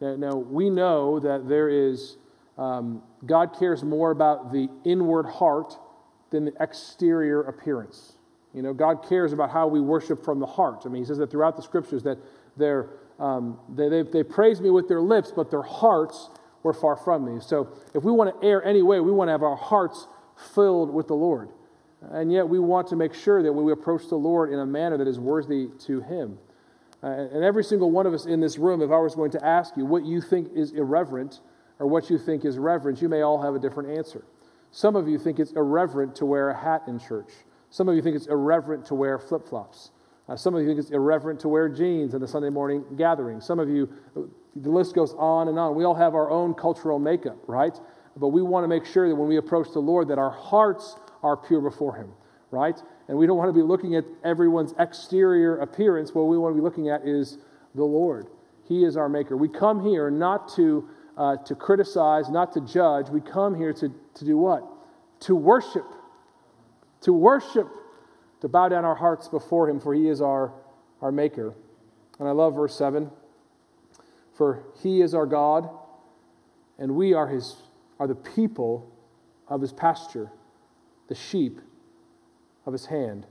Now, 0.00 0.16
now 0.16 0.36
we 0.36 0.70
know 0.70 1.18
that 1.20 1.48
there 1.48 1.68
is, 1.68 2.18
um, 2.56 3.02
God 3.26 3.56
cares 3.58 3.82
more 3.82 4.10
about 4.10 4.52
the 4.52 4.68
inward 4.84 5.26
heart 5.26 5.76
than 6.30 6.44
the 6.44 6.52
exterior 6.60 7.42
appearance. 7.42 8.16
You 8.52 8.62
know, 8.62 8.72
God 8.72 9.04
cares 9.08 9.32
about 9.32 9.50
how 9.50 9.66
we 9.66 9.80
worship 9.80 10.24
from 10.24 10.38
the 10.38 10.46
heart. 10.46 10.82
I 10.84 10.88
mean, 10.88 11.02
he 11.02 11.06
says 11.06 11.18
that 11.18 11.30
throughout 11.30 11.56
the 11.56 11.62
scriptures 11.62 12.04
that 12.04 12.18
they're, 12.56 12.90
um, 13.18 13.58
they, 13.74 13.88
they, 13.88 14.02
they 14.02 14.22
praise 14.22 14.60
me 14.60 14.70
with 14.70 14.88
their 14.88 15.00
lips, 15.00 15.32
but 15.34 15.50
their 15.50 15.62
hearts 15.62 16.30
were 16.62 16.72
far 16.72 16.96
from 16.96 17.24
me. 17.24 17.40
So 17.40 17.72
if 17.94 18.04
we 18.04 18.12
want 18.12 18.40
to 18.40 18.46
err 18.46 18.64
anyway, 18.64 19.00
we 19.00 19.10
want 19.10 19.28
to 19.28 19.32
have 19.32 19.42
our 19.42 19.56
hearts 19.56 20.06
filled 20.54 20.92
with 20.92 21.08
the 21.08 21.14
Lord. 21.14 21.48
And 22.10 22.32
yet 22.32 22.48
we 22.48 22.58
want 22.58 22.88
to 22.88 22.96
make 22.96 23.14
sure 23.14 23.42
that 23.42 23.52
we 23.52 23.72
approach 23.72 24.08
the 24.08 24.16
Lord 24.16 24.52
in 24.52 24.58
a 24.58 24.66
manner 24.66 24.96
that 24.98 25.08
is 25.08 25.18
worthy 25.18 25.68
to 25.80 26.00
Him. 26.00 26.38
Uh, 27.02 27.06
and 27.06 27.42
every 27.44 27.64
single 27.64 27.90
one 27.90 28.06
of 28.06 28.14
us 28.14 28.26
in 28.26 28.40
this 28.40 28.58
room, 28.58 28.82
if 28.82 28.90
I 28.90 28.98
was 28.98 29.14
going 29.14 29.30
to 29.32 29.44
ask 29.44 29.76
you 29.76 29.84
what 29.84 30.04
you 30.04 30.20
think 30.20 30.52
is 30.54 30.72
irreverent 30.72 31.40
or 31.78 31.86
what 31.86 32.10
you 32.10 32.18
think 32.18 32.44
is 32.44 32.58
reverent, 32.58 33.02
you 33.02 33.08
may 33.08 33.22
all 33.22 33.40
have 33.40 33.54
a 33.54 33.58
different 33.58 33.96
answer. 33.96 34.24
Some 34.70 34.96
of 34.96 35.08
you 35.08 35.18
think 35.18 35.38
it's 35.38 35.52
irreverent 35.52 36.16
to 36.16 36.26
wear 36.26 36.50
a 36.50 36.56
hat 36.56 36.82
in 36.86 36.98
church. 36.98 37.30
Some 37.70 37.88
of 37.88 37.96
you 37.96 38.02
think 38.02 38.16
it's 38.16 38.26
irreverent 38.26 38.86
to 38.86 38.94
wear 38.94 39.18
flip 39.18 39.48
flops. 39.48 39.90
Uh, 40.28 40.36
some 40.36 40.54
of 40.54 40.62
you 40.62 40.66
think 40.66 40.78
it's 40.78 40.90
irreverent 40.90 41.38
to 41.40 41.48
wear 41.48 41.68
jeans 41.68 42.14
in 42.14 42.20
the 42.20 42.28
Sunday 42.28 42.48
morning 42.48 42.84
gathering. 42.96 43.40
Some 43.40 43.58
of 43.58 43.68
you, 43.68 43.92
the 44.56 44.70
list 44.70 44.94
goes 44.94 45.14
on 45.14 45.48
and 45.48 45.58
on. 45.58 45.74
We 45.74 45.84
all 45.84 45.94
have 45.94 46.14
our 46.14 46.30
own 46.30 46.54
cultural 46.54 46.98
makeup, 46.98 47.36
right? 47.46 47.78
But 48.16 48.28
we 48.28 48.42
want 48.42 48.64
to 48.64 48.68
make 48.68 48.86
sure 48.86 49.08
that 49.08 49.14
when 49.14 49.28
we 49.28 49.36
approach 49.36 49.72
the 49.72 49.80
Lord, 49.80 50.08
that 50.08 50.18
our 50.18 50.30
hearts 50.30 50.96
are 51.22 51.36
pure 51.36 51.60
before 51.60 51.96
Him, 51.96 52.12
right? 52.50 52.80
And 53.08 53.18
we 53.18 53.26
don't 53.26 53.36
want 53.36 53.48
to 53.50 53.52
be 53.52 53.62
looking 53.62 53.96
at 53.96 54.04
everyone's 54.24 54.72
exterior 54.78 55.58
appearance. 55.58 56.14
What 56.14 56.22
we 56.22 56.38
want 56.38 56.54
to 56.54 56.56
be 56.56 56.64
looking 56.64 56.88
at 56.88 57.06
is 57.06 57.38
the 57.74 57.84
Lord. 57.84 58.28
He 58.66 58.84
is 58.84 58.96
our 58.96 59.08
maker. 59.08 59.36
We 59.36 59.48
come 59.48 59.84
here 59.84 60.10
not 60.10 60.48
to, 60.54 60.88
uh, 61.16 61.36
to 61.36 61.54
criticize, 61.54 62.28
not 62.28 62.52
to 62.52 62.60
judge. 62.60 63.08
We 63.08 63.20
come 63.20 63.54
here 63.54 63.72
to, 63.72 63.92
to 64.14 64.24
do 64.24 64.36
what? 64.36 64.64
To 65.20 65.34
worship. 65.34 65.86
To 67.02 67.12
worship. 67.12 67.68
To 68.40 68.48
bow 68.48 68.68
down 68.68 68.84
our 68.84 68.94
hearts 68.94 69.28
before 69.28 69.68
Him, 69.68 69.80
for 69.80 69.94
He 69.94 70.08
is 70.08 70.20
our, 70.20 70.52
our 71.00 71.12
maker. 71.12 71.54
And 72.18 72.28
I 72.28 72.32
love 72.32 72.56
verse 72.56 72.76
7. 72.76 73.10
For 74.34 74.64
He 74.82 75.00
is 75.00 75.14
our 75.14 75.26
God, 75.26 75.70
and 76.78 76.96
we 76.96 77.14
are, 77.14 77.28
his, 77.28 77.56
are 77.98 78.08
the 78.08 78.14
people 78.14 78.90
of 79.48 79.60
His 79.60 79.72
pasture, 79.72 80.30
the 81.08 81.14
sheep 81.14 81.60
of 82.66 82.72
His 82.72 82.86
hand. 82.86 83.26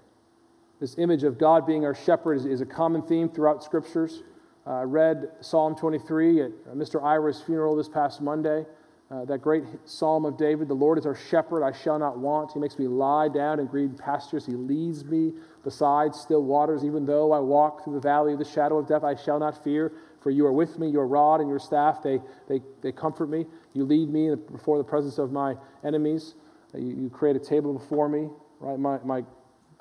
This 0.80 0.98
image 0.98 1.24
of 1.24 1.38
God 1.38 1.66
being 1.66 1.86
our 1.86 1.96
shepherd 1.96 2.36
is, 2.36 2.46
is 2.46 2.62
a 2.62 2.66
common 2.66 3.02
theme 3.02 3.30
throughout 3.30 3.64
scriptures. 3.64 4.24
I 4.66 4.82
uh, 4.82 4.86
read 4.86 5.30
Psalm 5.42 5.76
23 5.76 6.42
at 6.42 6.48
uh, 6.48 6.74
Mr. 6.74 7.04
Ira's 7.04 7.42
funeral 7.42 7.76
this 7.76 7.90
past 7.90 8.22
Monday. 8.22 8.66
Uh, 9.12 9.26
that 9.26 9.42
great 9.42 9.64
psalm 9.86 10.26
of 10.26 10.38
David 10.38 10.70
The 10.70 10.74
Lord 10.74 10.98
is 10.98 11.06
our 11.06 11.16
shepherd, 11.16 11.64
I 11.64 11.74
shall 11.74 12.00
not 12.00 12.18
want. 12.18 12.54
He 12.54 12.60
makes 12.60 12.80
me 12.80 12.88
lie 12.88 13.28
down 13.28 13.60
in 13.60 13.68
green 13.68 13.94
pastures. 13.94 14.46
He 14.46 14.54
leads 14.54 15.04
me 15.04 15.34
beside 15.64 16.16
still 16.16 16.44
waters. 16.44 16.86
Even 16.86 17.06
though 17.06 17.34
I 17.34 17.40
walk 17.40 17.84
through 17.84 17.96
the 17.96 18.00
valley 18.00 18.34
of 18.34 18.40
the 18.40 18.46
shadow 18.46 18.78
of 18.78 18.88
death, 18.88 19.04
I 19.04 19.16
shall 19.16 19.38
not 19.38 19.62
fear, 19.64 19.92
for 20.22 20.32
you 20.32 20.46
are 20.46 20.54
with 20.54 20.80
me. 20.80 20.88
Your 20.88 21.06
rod 21.06 21.42
and 21.42 21.50
your 21.50 21.60
staff, 21.60 22.02
they, 22.02 22.22
they, 22.48 22.62
they 22.82 22.94
comfort 22.94 23.30
me. 23.30 23.46
You 23.74 23.84
lead 23.84 24.10
me 24.10 24.34
before 24.34 24.78
the 24.78 24.84
presence 24.84 25.18
of 25.18 25.32
my 25.32 25.56
enemies. 25.84 26.36
Uh, 26.74 26.78
you, 26.78 26.96
you 26.96 27.10
create 27.10 27.36
a 27.36 27.40
table 27.40 27.74
before 27.74 28.08
me, 28.08 28.30
right? 28.62 28.80
My, 28.80 28.98
my 29.04 29.24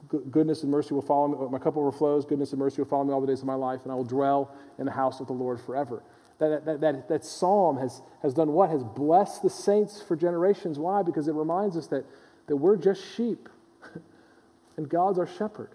goodness 0.09 0.63
and 0.63 0.71
mercy 0.71 0.95
will 0.95 1.03
follow 1.03 1.29
me. 1.29 1.49
My 1.51 1.59
cup 1.59 1.77
overflows. 1.77 2.25
Goodness 2.25 2.53
and 2.53 2.59
mercy 2.59 2.81
will 2.81 2.89
follow 2.89 3.05
me 3.05 3.13
all 3.13 3.21
the 3.21 3.27
days 3.27 3.41
of 3.41 3.47
my 3.47 3.55
life, 3.55 3.81
and 3.85 3.93
I 3.93 3.95
will 3.95 4.05
dwell 4.05 4.55
in 4.79 4.87
the 4.87 4.93
house 4.93 5.21
of 5.21 5.27
the 5.27 5.33
Lord 5.33 5.61
forever. 5.61 6.03
That, 6.39 6.65
that, 6.65 6.81
that, 6.81 7.09
that 7.09 7.25
psalm 7.25 7.79
has, 7.79 8.03
has 8.23 8.35
done 8.35 8.53
what? 8.53 8.71
Has 8.71 8.83
blessed 8.83 9.43
the 9.43 9.51
saints 9.51 10.03
for 10.03 10.17
generations. 10.17 10.79
Why? 10.79 11.03
Because 11.03 11.29
it 11.29 11.35
reminds 11.35 11.77
us 11.77 11.87
that, 11.89 12.05
that 12.49 12.57
we're 12.57 12.77
just 12.77 13.03
sheep, 13.17 13.49
and 14.77 14.89
God's 14.89 15.19
our 15.19 15.27
shepherd. 15.27 15.71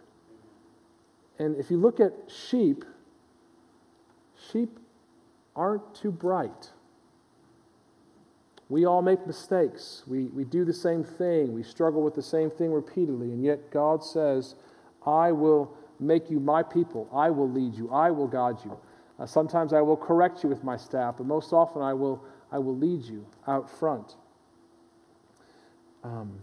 And 1.40 1.56
if 1.56 1.72
you 1.72 1.78
look 1.78 2.00
at 2.00 2.14
sheep, 2.28 2.84
sheep 4.52 4.80
aren't 5.56 5.96
too 5.96 6.12
bright. 6.12 6.72
We 8.70 8.86
all 8.86 9.02
make 9.02 9.26
mistakes. 9.26 10.04
We, 10.08 10.26
we 10.26 10.44
do 10.44 10.66
the 10.66 10.74
same 10.74 11.04
thing. 11.04 11.54
We 11.54 11.64
struggle 11.64 12.04
with 12.04 12.16
the 12.16 12.22
same 12.22 12.50
thing 12.50 12.72
repeatedly. 12.74 13.32
And 13.32 13.44
yet 13.44 13.72
God 13.72 14.04
says, 14.04 14.56
I 15.06 15.32
will 15.32 15.74
make 16.00 16.30
you 16.30 16.40
my 16.40 16.64
people. 16.64 17.08
I 17.14 17.30
will 17.30 17.50
lead 17.50 17.76
you. 17.76 17.90
I 17.92 18.12
will 18.12 18.28
guide 18.28 18.58
you. 18.66 18.78
Uh, 19.20 19.26
sometimes 19.26 19.74
I 19.74 19.82
will 19.82 19.98
correct 19.98 20.44
you 20.44 20.50
with 20.50 20.64
my 20.64 20.78
staff, 20.78 21.16
but 21.18 21.26
most 21.26 21.54
often 21.54 21.82
I 21.82 21.94
will, 21.94 22.24
I 22.52 22.60
will 22.60 22.76
lead 22.76 23.04
you 23.04 23.26
out 23.48 23.70
front. 23.70 24.16
Um, 26.04 26.40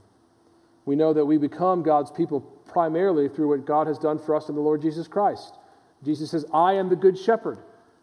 we 0.87 0.97
know 0.97 1.13
that 1.13 1.25
we 1.25 1.39
become 1.39 1.83
God's 1.83 2.11
people 2.11 2.41
primarily 2.41 3.29
through 3.29 3.51
what 3.51 3.67
God 3.67 3.87
has 3.87 3.99
done 3.99 4.19
for 4.19 4.35
us 4.35 4.49
in 4.49 4.55
the 4.55 4.61
Lord 4.61 4.83
Jesus 4.83 5.07
Christ. 5.07 5.57
Jesus 6.03 6.31
says, 6.31 6.45
I 6.53 6.73
am 6.73 6.89
the 6.89 6.97
good 6.97 7.19
shepherd. 7.19 7.59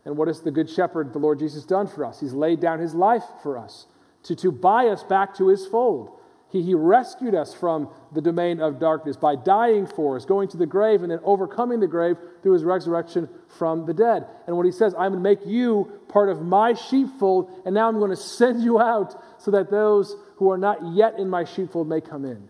And 0.06 0.16
what 0.16 0.28
has 0.28 0.42
the 0.42 0.52
good 0.52 0.70
shepherd, 0.70 1.12
the 1.12 1.20
Lord 1.20 1.40
Jesus, 1.40 1.66
done 1.66 1.88
for 1.88 2.06
us? 2.06 2.20
He's 2.20 2.34
laid 2.34 2.60
down 2.60 2.80
his 2.80 2.96
life 2.96 3.24
for 3.44 3.58
us 3.58 3.88
to, 4.24 4.36
to 4.36 4.52
buy 4.52 4.88
us 4.88 5.04
back 5.04 5.36
to 5.38 5.48
his 5.48 5.66
fold. 5.66 6.18
He, 6.52 6.62
he 6.62 6.76
rescued 6.76 7.34
us 7.34 7.54
from 7.54 7.90
the 8.12 8.22
domain 8.22 8.60
of 8.60 8.80
darkness 8.80 9.16
by 9.16 9.36
dying 9.36 9.88
for 9.88 10.18
us, 10.18 10.26
going 10.26 10.50
to 10.50 10.58
the 10.58 10.66
grave, 10.66 11.02
and 11.02 11.12
then 11.12 11.20
overcoming 11.24 11.80
the 11.80 11.88
grave 11.88 12.18
through 12.44 12.54
his 12.54 12.64
resurrection 12.64 13.30
from 13.58 13.86
the 13.86 13.94
dead. 13.94 14.26
And 14.48 14.58
what 14.58 14.66
he 14.66 14.72
says, 14.72 14.94
I'm 14.94 15.14
going 15.14 15.24
to 15.24 15.30
make 15.30 15.46
you 15.46 16.00
part 16.10 16.30
of 16.30 16.42
my 16.42 16.74
sheepfold, 16.74 17.50
and 17.66 17.74
now 17.74 17.88
I'm 17.88 18.00
going 18.00 18.12
to 18.12 18.18
send 18.18 18.62
you 18.62 18.80
out 18.80 19.24
so 19.40 19.52
that 19.52 19.72
those 19.72 20.16
who 20.36 20.52
are 20.52 20.58
not 20.58 20.80
yet 20.94 21.18
in 21.18 21.30
my 21.30 21.46
sheepfold 21.46 21.88
may 21.88 22.02
come 22.02 22.26
in. 22.26 22.50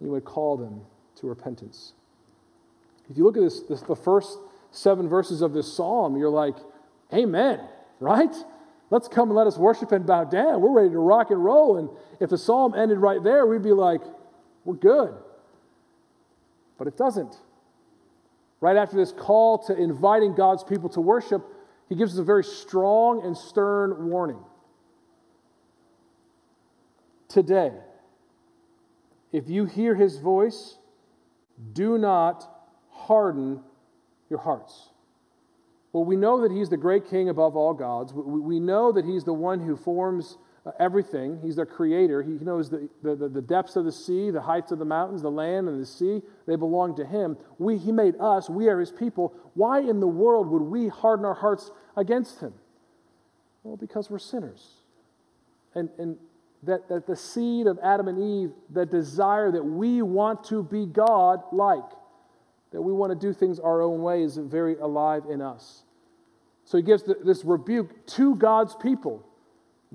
He 0.00 0.06
would 0.06 0.24
call 0.24 0.56
them 0.56 0.80
to 1.16 1.28
repentance. 1.28 1.92
If 3.08 3.16
you 3.16 3.24
look 3.24 3.36
at 3.36 3.42
this, 3.42 3.60
this 3.60 3.82
the 3.82 3.94
first 3.94 4.36
seven 4.72 5.08
verses 5.08 5.42
of 5.42 5.52
this 5.52 5.72
psalm, 5.72 6.16
you're 6.16 6.28
like, 6.28 6.56
Amen, 7.12 7.60
right? 8.00 8.34
Let's 8.92 9.08
come 9.08 9.30
and 9.30 9.36
let 9.38 9.46
us 9.46 9.56
worship 9.56 9.90
and 9.92 10.04
bow 10.06 10.24
down. 10.24 10.60
We're 10.60 10.70
ready 10.70 10.90
to 10.90 10.98
rock 10.98 11.30
and 11.30 11.42
roll. 11.42 11.78
And 11.78 11.88
if 12.20 12.28
the 12.28 12.36
psalm 12.36 12.74
ended 12.74 12.98
right 12.98 13.24
there, 13.24 13.46
we'd 13.46 13.62
be 13.62 13.72
like, 13.72 14.02
we're 14.66 14.74
good. 14.74 15.14
But 16.76 16.88
it 16.88 16.98
doesn't. 16.98 17.34
Right 18.60 18.76
after 18.76 18.96
this 18.96 19.10
call 19.10 19.56
to 19.66 19.74
inviting 19.74 20.34
God's 20.34 20.62
people 20.62 20.90
to 20.90 21.00
worship, 21.00 21.42
he 21.88 21.94
gives 21.94 22.12
us 22.12 22.18
a 22.18 22.22
very 22.22 22.44
strong 22.44 23.24
and 23.24 23.34
stern 23.34 24.10
warning. 24.10 24.40
Today, 27.28 27.72
if 29.32 29.48
you 29.48 29.64
hear 29.64 29.94
his 29.94 30.18
voice, 30.18 30.76
do 31.72 31.96
not 31.96 32.46
harden 32.90 33.62
your 34.28 34.40
hearts. 34.40 34.90
Well, 35.92 36.04
we 36.04 36.16
know 36.16 36.40
that 36.40 36.50
he's 36.50 36.70
the 36.70 36.76
great 36.76 37.08
king 37.08 37.28
above 37.28 37.54
all 37.54 37.74
gods. 37.74 38.12
We 38.14 38.58
know 38.58 38.92
that 38.92 39.04
he's 39.04 39.24
the 39.24 39.32
one 39.34 39.60
who 39.60 39.76
forms 39.76 40.38
uh, 40.64 40.70
everything. 40.78 41.38
He's 41.42 41.56
the 41.56 41.66
creator. 41.66 42.22
He 42.22 42.32
knows 42.32 42.70
the, 42.70 42.88
the, 43.02 43.28
the, 43.28 43.42
depths 43.42 43.76
of 43.76 43.84
the 43.84 43.92
sea, 43.92 44.30
the 44.30 44.40
heights 44.40 44.72
of 44.72 44.78
the 44.78 44.84
mountains, 44.84 45.20
the 45.20 45.30
land 45.30 45.68
and 45.68 45.80
the 45.80 45.86
sea. 45.86 46.22
They 46.46 46.56
belong 46.56 46.96
to 46.96 47.04
him. 47.04 47.36
We, 47.58 47.76
he 47.76 47.92
made 47.92 48.14
us. 48.20 48.48
We 48.48 48.68
are 48.68 48.80
his 48.80 48.92
people. 48.92 49.34
Why 49.54 49.80
in 49.80 50.00
the 50.00 50.06
world 50.06 50.48
would 50.48 50.62
we 50.62 50.88
harden 50.88 51.26
our 51.26 51.34
hearts 51.34 51.70
against 51.96 52.40
him? 52.40 52.54
Well, 53.64 53.76
because 53.76 54.08
we're 54.08 54.18
sinners. 54.18 54.76
And, 55.74 55.90
and 55.98 56.16
that, 56.62 56.88
that 56.88 57.06
the 57.06 57.16
seed 57.16 57.66
of 57.66 57.78
Adam 57.82 58.08
and 58.08 58.18
Eve, 58.18 58.52
that 58.70 58.90
desire 58.90 59.50
that 59.50 59.64
we 59.64 60.00
want 60.00 60.44
to 60.44 60.62
be 60.62 60.86
God 60.86 61.42
like 61.52 61.84
that 62.72 62.80
we 62.80 62.92
want 62.92 63.10
to 63.12 63.26
do 63.26 63.32
things 63.32 63.60
our 63.60 63.82
own 63.82 64.02
way 64.02 64.22
is 64.22 64.36
very 64.36 64.76
alive 64.78 65.24
in 65.30 65.40
us. 65.40 65.84
So 66.64 66.78
he 66.78 66.82
gives 66.82 67.02
the, 67.02 67.16
this 67.24 67.44
rebuke 67.44 68.06
to 68.08 68.34
God's 68.36 68.74
people. 68.74 69.26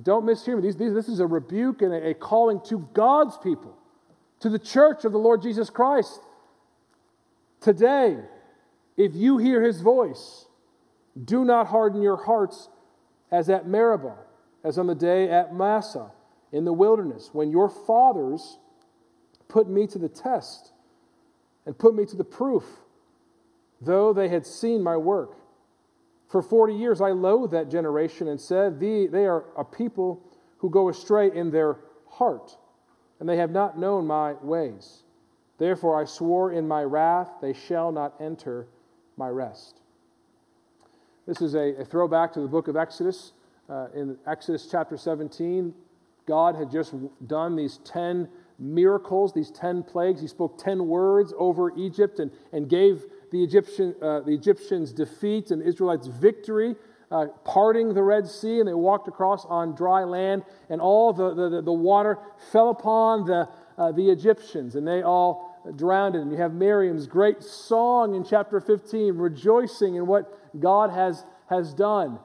Don't 0.02 0.26
mishear 0.26 0.56
me. 0.56 0.62
These, 0.62 0.78
these, 0.78 0.94
this 0.94 1.10
is 1.10 1.20
a 1.20 1.28
rebuke 1.28 1.82
and 1.82 1.94
a, 1.94 2.10
a 2.10 2.14
calling 2.14 2.62
to 2.70 2.88
God's 2.94 3.38
people, 3.38 3.76
to 4.42 4.50
the 4.50 4.60
church 4.60 5.06
of 5.06 5.12
the 5.12 5.18
Lord 5.18 5.42
Jesus 5.42 5.70
Christ. 5.70 6.22
Today, 7.62 8.18
if 8.96 9.16
you 9.16 9.38
hear 9.38 9.64
his 9.64 9.82
voice, 9.82 10.46
do 11.24 11.44
not 11.44 11.68
harden 11.68 12.02
your 12.02 12.18
hearts 12.18 12.70
as 13.32 13.50
at 13.50 13.68
Meribah, 13.68 14.18
as 14.64 14.78
on 14.78 14.86
the 14.86 14.96
day 14.96 15.30
at 15.30 15.54
Massah 15.54 16.12
in 16.52 16.64
the 16.64 16.74
wilderness, 16.74 17.32
when 17.34 17.50
your 17.50 17.70
fathers 17.70 18.60
put 19.48 19.68
me 19.68 19.88
to 19.88 19.98
the 19.98 20.10
test 20.10 20.74
and 21.68 21.78
put 21.78 21.94
me 21.94 22.06
to 22.06 22.16
the 22.16 22.24
proof, 22.24 22.64
though 23.82 24.14
they 24.14 24.30
had 24.30 24.48
seen 24.48 24.82
my 24.82 24.96
work. 24.96 25.36
For 26.30 26.42
40 26.42 26.74
years 26.74 27.02
I 27.02 27.10
loathed 27.10 27.52
that 27.52 27.70
generation 27.70 28.30
and 28.30 28.40
said, 28.40 28.80
They 28.80 29.26
are 29.26 29.44
a 29.58 29.66
people 29.66 30.24
who 30.60 30.70
go 30.70 30.88
astray 30.88 31.30
in 31.30 31.52
their 31.52 31.78
heart, 32.10 32.58
and 33.20 33.28
they 33.28 33.36
have 33.36 33.52
not 33.52 33.78
known 33.78 34.08
my 34.08 34.34
ways. 34.42 35.04
Therefore 35.58 36.02
I 36.02 36.06
swore 36.06 36.54
in 36.54 36.68
my 36.68 36.84
wrath, 36.84 37.30
they 37.42 37.54
shall 37.54 37.92
not 37.92 38.14
enter 38.20 38.68
my 39.18 39.28
rest. 39.28 39.82
This 41.28 41.42
is 41.42 41.54
a, 41.54 41.82
a 41.82 41.86
throwback 41.86 42.32
to 42.34 42.40
the 42.40 42.48
book 42.48 42.70
of 42.70 42.78
Exodus. 42.78 43.34
Uh, 43.70 43.88
in 43.94 44.18
Exodus 44.26 44.70
chapter 44.72 44.96
17, 44.96 45.74
God 46.26 46.56
had 46.56 46.72
just 46.72 46.94
done 47.28 47.58
these 47.58 47.80
10 47.84 48.30
miracles, 48.60 49.34
these 49.34 49.52
10 49.52 49.84
plagues. 49.84 50.22
He 50.22 50.28
spoke 50.28 50.58
10 50.58 50.88
words 50.88 51.34
over 51.38 51.76
Egypt 51.78 52.20
and, 52.20 52.32
and 52.52 52.70
gave 52.70 53.06
the, 53.32 53.44
Egyptian, 53.44 53.96
uh, 54.02 54.22
the 54.22 54.34
Egyptians 54.34 54.94
defeat 54.94 55.52
and 55.52 55.62
Israelites 55.62 56.08
victory, 56.08 56.76
uh, 57.12 57.28
parting 57.46 57.94
the 57.94 58.02
Red 58.02 58.28
Sea, 58.28 58.60
and 58.60 58.68
they 58.68 58.74
walked 58.74 59.08
across 59.08 59.46
on 59.46 59.76
dry 59.76 60.04
land, 60.04 60.44
and 60.70 60.82
all 60.82 61.14
the, 61.14 61.34
the, 61.34 61.62
the 61.62 61.74
water 61.74 62.18
fell 62.52 62.70
upon 62.70 63.26
the, 63.26 63.48
uh, 63.78 63.92
the 63.92 64.10
Egyptians, 64.10 64.76
and 64.76 64.88
they 64.88 65.04
all 65.04 65.72
drowned. 65.76 66.16
And 66.16 66.32
you 66.32 66.38
have 66.38 66.54
Miriam's 66.54 67.08
great 67.08 67.44
song 67.44 68.16
in 68.16 68.26
chapter 68.26 68.60
15, 68.60 69.16
rejoicing 69.18 69.96
in 69.96 70.08
what 70.08 70.60
God 70.60 70.90
has, 70.90 71.24
has 71.50 71.74
done. 71.74 72.20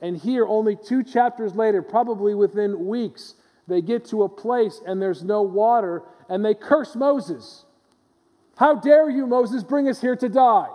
And 0.00 0.16
here, 0.16 0.46
only 0.46 0.76
two 0.76 1.02
chapters 1.02 1.56
later, 1.56 1.82
probably 1.82 2.34
within 2.34 2.86
weeks, 2.86 3.34
they 3.68 3.82
get 3.82 4.06
to 4.06 4.22
a 4.22 4.28
place 4.28 4.80
and 4.86 5.00
there's 5.00 5.22
no 5.22 5.42
water, 5.42 6.02
and 6.28 6.44
they 6.44 6.54
curse 6.54 6.96
Moses. 6.96 7.64
How 8.56 8.74
dare 8.74 9.08
you, 9.08 9.26
Moses, 9.26 9.62
bring 9.62 9.88
us 9.88 10.00
here 10.00 10.16
to 10.16 10.28
die? 10.28 10.66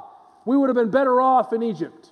We 0.45 0.55
would 0.55 0.69
have 0.69 0.75
been 0.75 0.91
better 0.91 1.19
off 1.19 1.51
in 1.51 1.63
Egypt. 1.63 2.11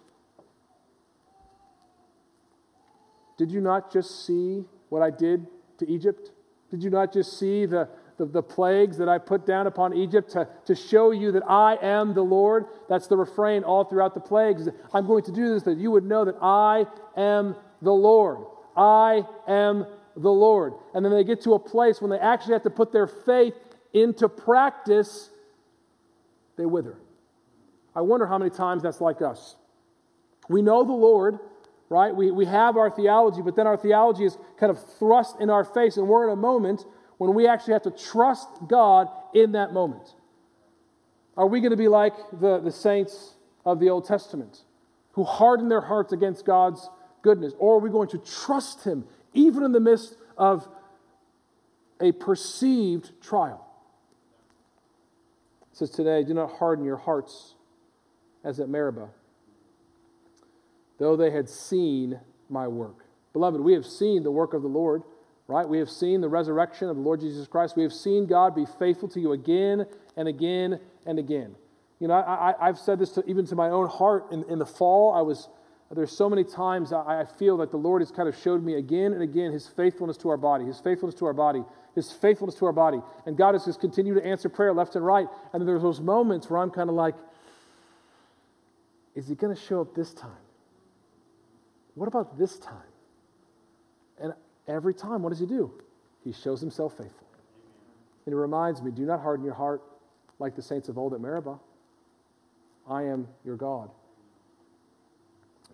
Did 3.38 3.52
you 3.52 3.62
not 3.62 3.92
just 3.92 4.26
see 4.26 4.66
what 4.90 5.02
I 5.02 5.10
did 5.10 5.48
to 5.80 5.90
Egypt? 5.90 6.32
Did 6.70 6.84
you 6.84 6.90
not 6.90 7.14
just 7.14 7.40
see 7.40 7.66
the, 7.66 7.90
the, 8.18 8.26
the, 8.26 8.44
plagues 8.44 8.98
that 8.98 9.10
I 9.10 9.18
put 9.18 9.46
down 9.46 9.68
upon 9.68 9.94
Egypt 9.94 10.32
to, 10.32 10.48
to 10.66 10.76
show 10.76 11.12
you 11.12 11.32
that 11.32 11.44
I 11.48 11.78
am 11.82 12.14
the 12.14 12.22
Lord? 12.22 12.66
That's 12.88 13.08
the 13.08 13.18
refrain 13.18 13.64
all 13.64 13.84
throughout 13.84 14.14
the 14.14 14.20
plagues. 14.20 14.70
I'm 14.94 15.08
going 15.08 15.24
to 15.24 15.32
do 15.32 15.54
this 15.54 15.64
that 15.64 15.78
you 15.78 15.92
would 15.92 16.06
know 16.06 16.24
that 16.26 16.36
I 16.42 16.86
am 17.18 17.56
the 17.82 17.92
Lord. 17.92 18.46
I 18.78 19.24
am 19.48 19.86
the 20.16 20.32
Lord. 20.32 20.74
And 20.94 21.04
then 21.04 21.12
they 21.12 21.24
get 21.24 21.42
to 21.42 21.54
a 21.54 21.60
place 21.60 22.02
when 22.02 22.10
they 22.10 22.20
actually 22.20 22.54
have 22.54 22.64
to 22.64 22.70
put 22.70 22.92
their 22.92 23.08
faith 23.08 23.54
into 23.94 24.30
practice, 24.30 25.30
they 26.58 26.66
wither. 26.66 26.96
I 27.96 28.02
wonder 28.02 28.26
how 28.26 28.38
many 28.38 28.52
times 28.52 28.84
that's 28.84 29.02
like 29.02 29.22
us. 29.22 29.56
We 30.48 30.62
know 30.62 30.84
the 30.84 30.94
Lord, 30.94 31.40
right? 31.90 32.16
We, 32.16 32.32
we 32.32 32.46
have 32.46 32.78
our 32.78 32.90
theology, 32.90 33.42
but 33.42 33.56
then 33.56 33.68
our 33.68 33.78
theology 33.78 34.26
is 34.26 34.38
kind 34.58 34.70
of 34.70 34.80
thrust 34.98 35.36
in 35.40 35.50
our 35.50 35.64
face, 35.64 35.98
and 35.98 36.08
we're 36.08 36.26
in 36.26 36.32
a 36.32 36.38
moment 36.38 36.86
when 37.18 37.34
we 37.34 37.48
actually 37.48 37.74
have 37.74 37.84
to 37.84 37.92
trust 37.92 38.48
God 38.68 39.08
in 39.34 39.52
that 39.54 39.74
moment. 39.74 40.16
Are 41.38 41.48
we 41.48 41.60
going 41.60 41.72
to 41.72 41.78
be 41.78 41.88
like 41.88 42.14
the, 42.32 42.60
the 42.60 42.72
saints 42.72 43.36
of 43.66 43.80
the 43.80 43.90
Old 43.90 44.06
Testament 44.06 44.62
who 45.14 45.24
harden 45.24 45.70
their 45.70 45.82
hearts 45.82 46.14
against 46.14 46.46
God's 46.46 46.90
goodness? 47.22 47.54
Or 47.60 47.76
are 47.76 47.80
we 47.80 47.90
going 47.90 48.10
to 48.10 48.18
trust 48.18 48.84
Him 48.84 49.06
even 49.34 49.64
in 49.64 49.72
the 49.72 49.80
midst 49.80 50.16
of 50.38 50.68
a 52.00 52.12
perceived 52.12 53.12
trial? 53.22 53.68
It 55.72 55.78
says 55.78 55.90
today, 55.90 56.24
do 56.24 56.34
not 56.34 56.52
harden 56.52 56.86
your 56.86 56.98
hearts 56.98 57.56
as 58.44 58.60
at 58.60 58.70
Meribah, 58.70 59.10
though 60.98 61.16
they 61.16 61.32
had 61.32 61.50
seen 61.50 62.20
my 62.50 62.68
work. 62.68 63.06
Beloved, 63.34 63.62
we 63.62 63.74
have 63.74 63.86
seen 63.86 64.24
the 64.24 64.32
work 64.32 64.54
of 64.54 64.62
the 64.62 64.68
Lord, 64.68 65.04
right? 65.48 65.68
We 65.68 65.80
have 65.80 65.90
seen 65.90 66.22
the 66.22 66.28
resurrection 66.28 66.90
of 66.90 66.98
the 66.98 67.02
Lord 67.02 67.22
Jesus 67.22 67.48
Christ. 67.48 67.78
We 67.78 67.84
have 67.84 67.94
seen 67.94 68.26
God 68.26 68.56
be 68.56 68.66
faithful 68.80 69.08
to 69.10 69.20
you 69.20 69.32
again 69.32 69.86
and 70.18 70.28
again 70.28 70.80
and 71.06 71.18
again. 71.18 71.56
You 72.00 72.08
know, 72.08 72.16
I, 72.16 72.66
have 72.66 72.80
said 72.80 72.98
this 72.98 73.12
to, 73.12 73.24
even 73.28 73.46
to 73.46 73.56
my 73.56 73.70
own 73.70 73.88
heart. 73.88 74.32
In, 74.32 74.44
in 74.50 74.58
the 74.58 74.66
fall, 74.66 75.14
I 75.14 75.22
was 75.22 75.48
there's 75.98 76.16
so 76.16 76.30
many 76.30 76.44
times 76.44 76.94
I, 76.94 77.22
I 77.22 77.26
feel 77.26 77.58
that 77.58 77.72
the 77.72 77.78
Lord 77.78 78.02
has 78.02 78.12
kind 78.12 78.30
of 78.30 78.38
showed 78.38 78.64
me 78.64 78.76
again 78.76 79.14
and 79.14 79.22
again 79.22 79.52
his 79.52 79.68
faithfulness 79.68 80.18
to 80.18 80.30
our 80.30 80.38
body, 80.38 80.66
his 80.66 80.80
faithfulness 80.80 81.16
to 81.16 81.26
our 81.26 81.34
body, 81.34 81.64
his 81.96 82.12
faithfulness 82.12 82.56
to 82.56 82.66
our 82.66 82.72
body. 82.72 83.02
And 83.26 83.36
God 83.36 83.56
has 83.56 83.66
just 83.66 83.82
continued 83.82 84.16
to 84.16 84.26
answer 84.26 84.48
prayer 84.48 84.74
left 84.74 84.96
and 84.96 85.06
right. 85.06 85.28
And 85.52 85.62
then 85.62 85.68
there's 85.68 85.82
those 85.82 86.00
moments 86.00 86.50
where 86.50 86.60
I'm 86.62 86.72
kind 86.72 86.90
of 86.90 86.96
like, 86.96 87.16
is 89.16 89.28
he 89.28 89.36
going 89.36 89.54
to 89.54 89.62
show 89.62 89.82
up 89.82 89.94
this 89.94 90.14
time? 90.14 90.32
What 91.96 92.08
about 92.08 92.38
this 92.38 92.58
time? 92.58 92.78
And 94.22 94.34
every 94.68 94.94
time, 94.94 95.24
what 95.24 95.32
does 95.32 95.40
he 95.40 95.46
do? 95.46 95.74
He 96.24 96.32
shows 96.32 96.62
himself 96.62 96.98
faithful. 96.98 97.28
And 98.26 98.34
it 98.34 98.38
reminds 98.38 98.82
me 98.82 98.92
do 98.92 99.06
not 99.06 99.20
harden 99.20 99.44
your 99.44 99.56
heart 99.56 99.82
like 100.40 100.56
the 100.56 100.62
saints 100.62 100.88
of 100.88 100.98
old 100.98 101.14
at 101.14 101.20
Meribah. 101.20 101.60
I 102.90 103.04
am 103.04 103.28
your 103.44 103.58
God. 103.58 103.90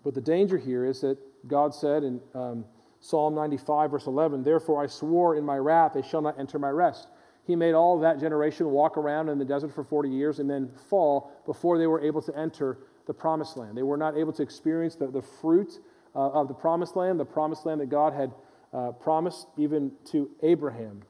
But 0.04 0.14
the 0.14 0.20
danger 0.20 0.56
here 0.56 0.84
is 0.84 1.00
that 1.00 1.18
God 1.46 1.74
said 1.74 2.04
in 2.04 2.20
um, 2.34 2.64
Psalm 3.00 3.34
95, 3.34 3.90
verse 3.90 4.06
11, 4.06 4.42
Therefore 4.42 4.82
I 4.82 4.86
swore 4.86 5.36
in 5.36 5.44
my 5.44 5.56
wrath, 5.56 5.92
they 5.94 6.02
shall 6.02 6.22
not 6.22 6.38
enter 6.38 6.58
my 6.58 6.70
rest. 6.70 7.08
He 7.44 7.56
made 7.56 7.72
all 7.72 7.98
that 8.00 8.20
generation 8.20 8.68
walk 8.70 8.98
around 8.98 9.28
in 9.28 9.38
the 9.38 9.44
desert 9.44 9.74
for 9.74 9.82
40 9.82 10.10
years 10.10 10.38
and 10.38 10.50
then 10.50 10.70
fall 10.90 11.32
before 11.46 11.78
they 11.78 11.86
were 11.86 12.00
able 12.00 12.20
to 12.22 12.36
enter 12.36 12.78
the 13.06 13.14
promised 13.14 13.56
land. 13.56 13.76
They 13.76 13.82
were 13.82 13.96
not 13.96 14.16
able 14.18 14.32
to 14.34 14.42
experience 14.42 14.96
the, 14.96 15.06
the 15.06 15.22
fruit 15.22 15.78
uh, 16.14 16.30
of 16.30 16.48
the 16.48 16.54
promised 16.54 16.94
land, 16.94 17.18
the 17.18 17.24
promised 17.24 17.64
land 17.64 17.80
that 17.80 17.88
God 17.88 18.12
had 18.12 18.32
uh, 18.72 18.92
promised 18.92 19.46
even 19.56 19.92
to 20.06 20.30
Abraham. 20.42 21.02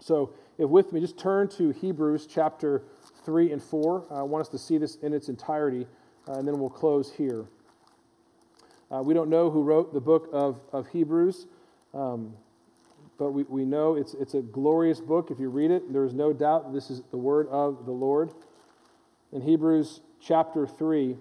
So, 0.00 0.32
if 0.58 0.68
with 0.68 0.92
me, 0.92 1.00
just 1.00 1.16
turn 1.16 1.48
to 1.50 1.70
Hebrews 1.70 2.26
chapter 2.26 2.82
3 3.24 3.52
and 3.52 3.62
4. 3.62 4.06
I 4.10 4.22
want 4.22 4.42
us 4.42 4.48
to 4.48 4.58
see 4.58 4.78
this 4.78 4.96
in 4.96 5.12
its 5.12 5.28
entirety, 5.28 5.86
uh, 6.28 6.32
and 6.32 6.46
then 6.46 6.58
we'll 6.58 6.70
close 6.70 7.12
here. 7.12 7.46
Uh, 8.92 9.00
we 9.02 9.14
don't 9.14 9.30
know 9.30 9.50
who 9.50 9.62
wrote 9.62 9.94
the 9.94 10.00
book 10.00 10.28
of, 10.34 10.60
of 10.70 10.86
Hebrews, 10.88 11.46
um, 11.94 12.34
but 13.18 13.30
we, 13.30 13.44
we 13.44 13.64
know 13.64 13.94
it's, 13.94 14.12
it's 14.14 14.34
a 14.34 14.42
glorious 14.42 15.00
book. 15.00 15.30
If 15.30 15.40
you 15.40 15.48
read 15.48 15.70
it, 15.70 15.90
there 15.90 16.04
is 16.04 16.12
no 16.12 16.34
doubt 16.34 16.74
this 16.74 16.90
is 16.90 17.00
the 17.10 17.16
word 17.16 17.48
of 17.48 17.86
the 17.86 17.92
Lord. 17.92 18.32
In 19.32 19.40
Hebrews 19.40 20.02
chapter 20.20 20.66
3, 20.66 21.16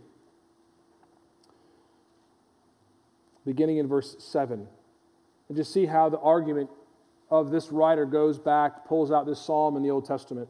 beginning 3.45 3.77
in 3.77 3.87
verse 3.87 4.17
7, 4.19 4.67
and 5.47 5.57
just 5.57 5.71
see 5.71 5.85
how 5.85 6.09
the 6.09 6.19
argument 6.19 6.69
of 7.29 7.51
this 7.51 7.71
writer 7.71 8.05
goes 8.05 8.37
back, 8.37 8.85
pulls 8.85 9.11
out 9.11 9.25
this 9.25 9.39
psalm 9.39 9.77
in 9.77 9.83
the 9.83 9.91
Old 9.91 10.05
Testament. 10.05 10.49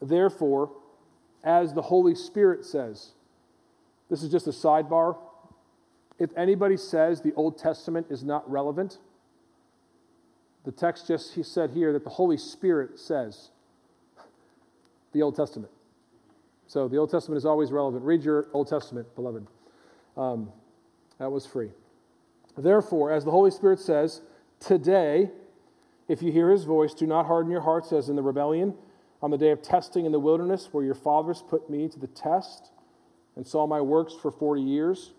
Therefore, 0.00 0.70
as 1.42 1.74
the 1.74 1.82
Holy 1.82 2.14
Spirit 2.14 2.64
says, 2.64 3.10
this 4.08 4.22
is 4.22 4.30
just 4.30 4.46
a 4.46 4.50
sidebar 4.50 5.16
if 6.18 6.30
anybody 6.36 6.76
says 6.76 7.20
the 7.20 7.34
Old 7.34 7.58
Testament 7.58 8.06
is 8.10 8.24
not 8.24 8.48
relevant, 8.50 8.98
the 10.64 10.72
text 10.72 11.06
just 11.06 11.34
he 11.34 11.42
said 11.42 11.70
here 11.70 11.92
that 11.92 12.04
the 12.04 12.10
Holy 12.10 12.36
Spirit 12.36 12.98
says 12.98 13.50
the 15.12 15.22
Old 15.22 15.36
Testament. 15.36 15.72
So 16.66 16.88
the 16.88 16.98
Old 16.98 17.10
Testament 17.10 17.38
is 17.38 17.46
always 17.46 17.72
relevant. 17.72 18.04
Read 18.04 18.22
your 18.22 18.48
Old 18.52 18.68
Testament, 18.68 19.14
beloved. 19.14 19.46
Um, 20.16 20.52
that 21.18 21.30
was 21.30 21.46
free. 21.46 21.70
Therefore, 22.56 23.12
as 23.12 23.24
the 23.24 23.30
Holy 23.30 23.50
Spirit 23.50 23.78
says, 23.78 24.20
today, 24.60 25.30
if 26.08 26.22
you 26.22 26.32
hear 26.32 26.50
his 26.50 26.64
voice, 26.64 26.92
do 26.92 27.06
not 27.06 27.26
harden 27.26 27.50
your 27.50 27.60
hearts 27.60 27.92
as 27.92 28.08
in 28.08 28.16
the 28.16 28.22
rebellion 28.22 28.74
on 29.22 29.30
the 29.30 29.38
day 29.38 29.50
of 29.50 29.62
testing 29.62 30.06
in 30.06 30.12
the 30.12 30.20
wilderness, 30.20 30.68
where 30.72 30.84
your 30.84 30.94
fathers 30.94 31.42
put 31.48 31.70
me 31.70 31.88
to 31.88 31.98
the 31.98 32.06
test 32.08 32.70
and 33.36 33.46
saw 33.46 33.66
my 33.66 33.80
works 33.80 34.14
for 34.14 34.30
40 34.30 34.60
years. 34.60 35.12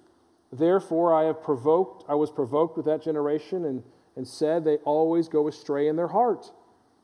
Therefore, 0.52 1.14
I 1.14 1.26
have 1.26 1.42
provoked, 1.44 2.06
I 2.10 2.16
was 2.16 2.32
provoked 2.32 2.76
with 2.76 2.86
that 2.88 3.04
generation 3.04 3.66
and, 3.66 3.84
and 4.16 4.28
said, 4.28 4.64
They 4.64 4.78
always 4.78 5.28
go 5.28 5.48
astray 5.48 5.88
in 5.88 5.96
their 5.96 6.08
heart. 6.08 6.52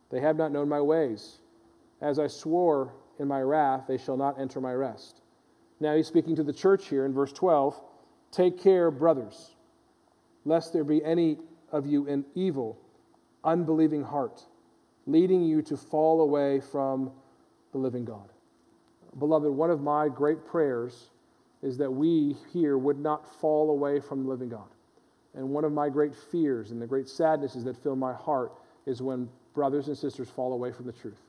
They 0.10 0.20
have 0.20 0.38
not 0.38 0.52
known 0.52 0.68
my 0.70 0.82
ways. 0.82 1.40
As 2.02 2.20
I 2.20 2.28
swore 2.28 2.94
in 3.20 3.28
my 3.28 3.42
wrath, 3.42 3.86
they 3.88 3.98
shall 3.98 4.18
not 4.18 4.40
enter 4.40 4.60
my 4.60 4.74
rest. 4.74 5.22
Now 5.80 5.96
he's 5.96 6.08
speaking 6.08 6.36
to 6.38 6.44
the 6.44 6.54
church 6.54 6.88
here 6.88 7.06
in 7.06 7.14
verse 7.14 7.32
12. 7.34 7.80
Take 8.32 8.60
care, 8.60 8.92
brothers, 8.92 9.56
lest 10.44 10.74
there 10.74 10.84
be 10.84 11.04
any 11.04 11.38
of 11.72 11.86
you 11.86 12.08
an 12.08 12.26
evil, 12.34 12.78
unbelieving 13.44 14.04
heart, 14.04 14.44
leading 15.06 15.44
you 15.44 15.62
to 15.64 15.78
fall 15.78 16.22
away 16.22 16.60
from 16.60 17.12
the 17.72 17.78
living 17.78 18.06
God. 18.06 18.30
Beloved, 19.18 19.50
one 19.50 19.70
of 19.70 19.82
my 19.82 20.10
great 20.10 20.46
prayers 20.46 21.12
is 21.66 21.80
that 21.80 21.92
we 21.92 22.36
here 22.54 22.78
would 22.78 23.00
not 23.00 23.28
fall 23.42 23.72
away 23.72 24.00
from 24.00 24.24
the 24.24 24.30
living 24.30 24.50
God. 24.50 24.68
And 25.34 25.50
one 25.50 25.64
of 25.64 25.72
my 25.72 25.90
great 25.90 26.14
fears 26.14 26.70
and 26.70 26.80
the 26.80 26.86
great 26.86 27.10
sadnesses 27.10 27.64
that 27.64 27.76
fill 27.82 27.96
my 27.96 28.14
heart 28.14 28.52
is 28.86 29.02
when 29.02 29.28
brothers 29.56 29.88
and 29.88 29.98
sisters 29.98 30.30
fall 30.30 30.54
away 30.54 30.72
from 30.72 30.86
the 30.86 30.92
truth. 30.92 31.20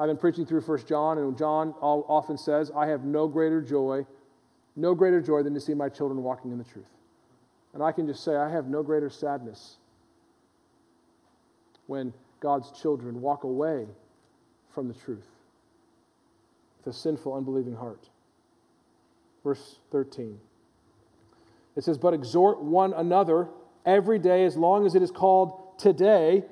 I've 0.00 0.08
been 0.08 0.16
preaching 0.16 0.44
through 0.46 0.62
First 0.62 0.88
John, 0.88 1.16
and 1.16 1.38
John 1.38 1.74
often 1.80 2.36
says, 2.36 2.72
I 2.76 2.88
have 2.88 3.04
no 3.04 3.28
greater 3.28 3.62
joy, 3.62 4.04
no 4.74 4.96
greater 4.96 5.20
joy 5.20 5.44
than 5.44 5.54
to 5.54 5.60
see 5.60 5.74
my 5.74 5.88
children 5.88 6.24
walking 6.24 6.50
in 6.50 6.58
the 6.58 6.64
truth. 6.64 6.90
And 7.72 7.84
I 7.84 7.92
can 7.92 8.08
just 8.08 8.24
say, 8.24 8.34
I 8.34 8.50
have 8.50 8.66
no 8.66 8.82
greater 8.82 9.10
sadness 9.10 9.76
when 11.86 12.12
God's 12.40 12.72
children 12.72 13.20
walk 13.20 13.44
away 13.44 13.86
from 14.74 14.88
the 14.88 14.94
truth 14.94 15.28
with 16.78 16.92
a 16.92 16.98
sinful, 16.98 17.32
unbelieving 17.32 17.76
heart 17.76 18.08
verse 19.42 19.78
13. 19.90 20.38
It 21.76 21.84
says, 21.84 21.98
But 21.98 22.14
exhort 22.14 22.62
one 22.62 22.92
another 22.92 23.48
every 23.84 24.18
day 24.18 24.44
as 24.44 24.56
long 24.56 24.86
as 24.86 24.94
it 24.94 25.02
is 25.02 25.10
called 25.10 25.78
today, 25.78 26.44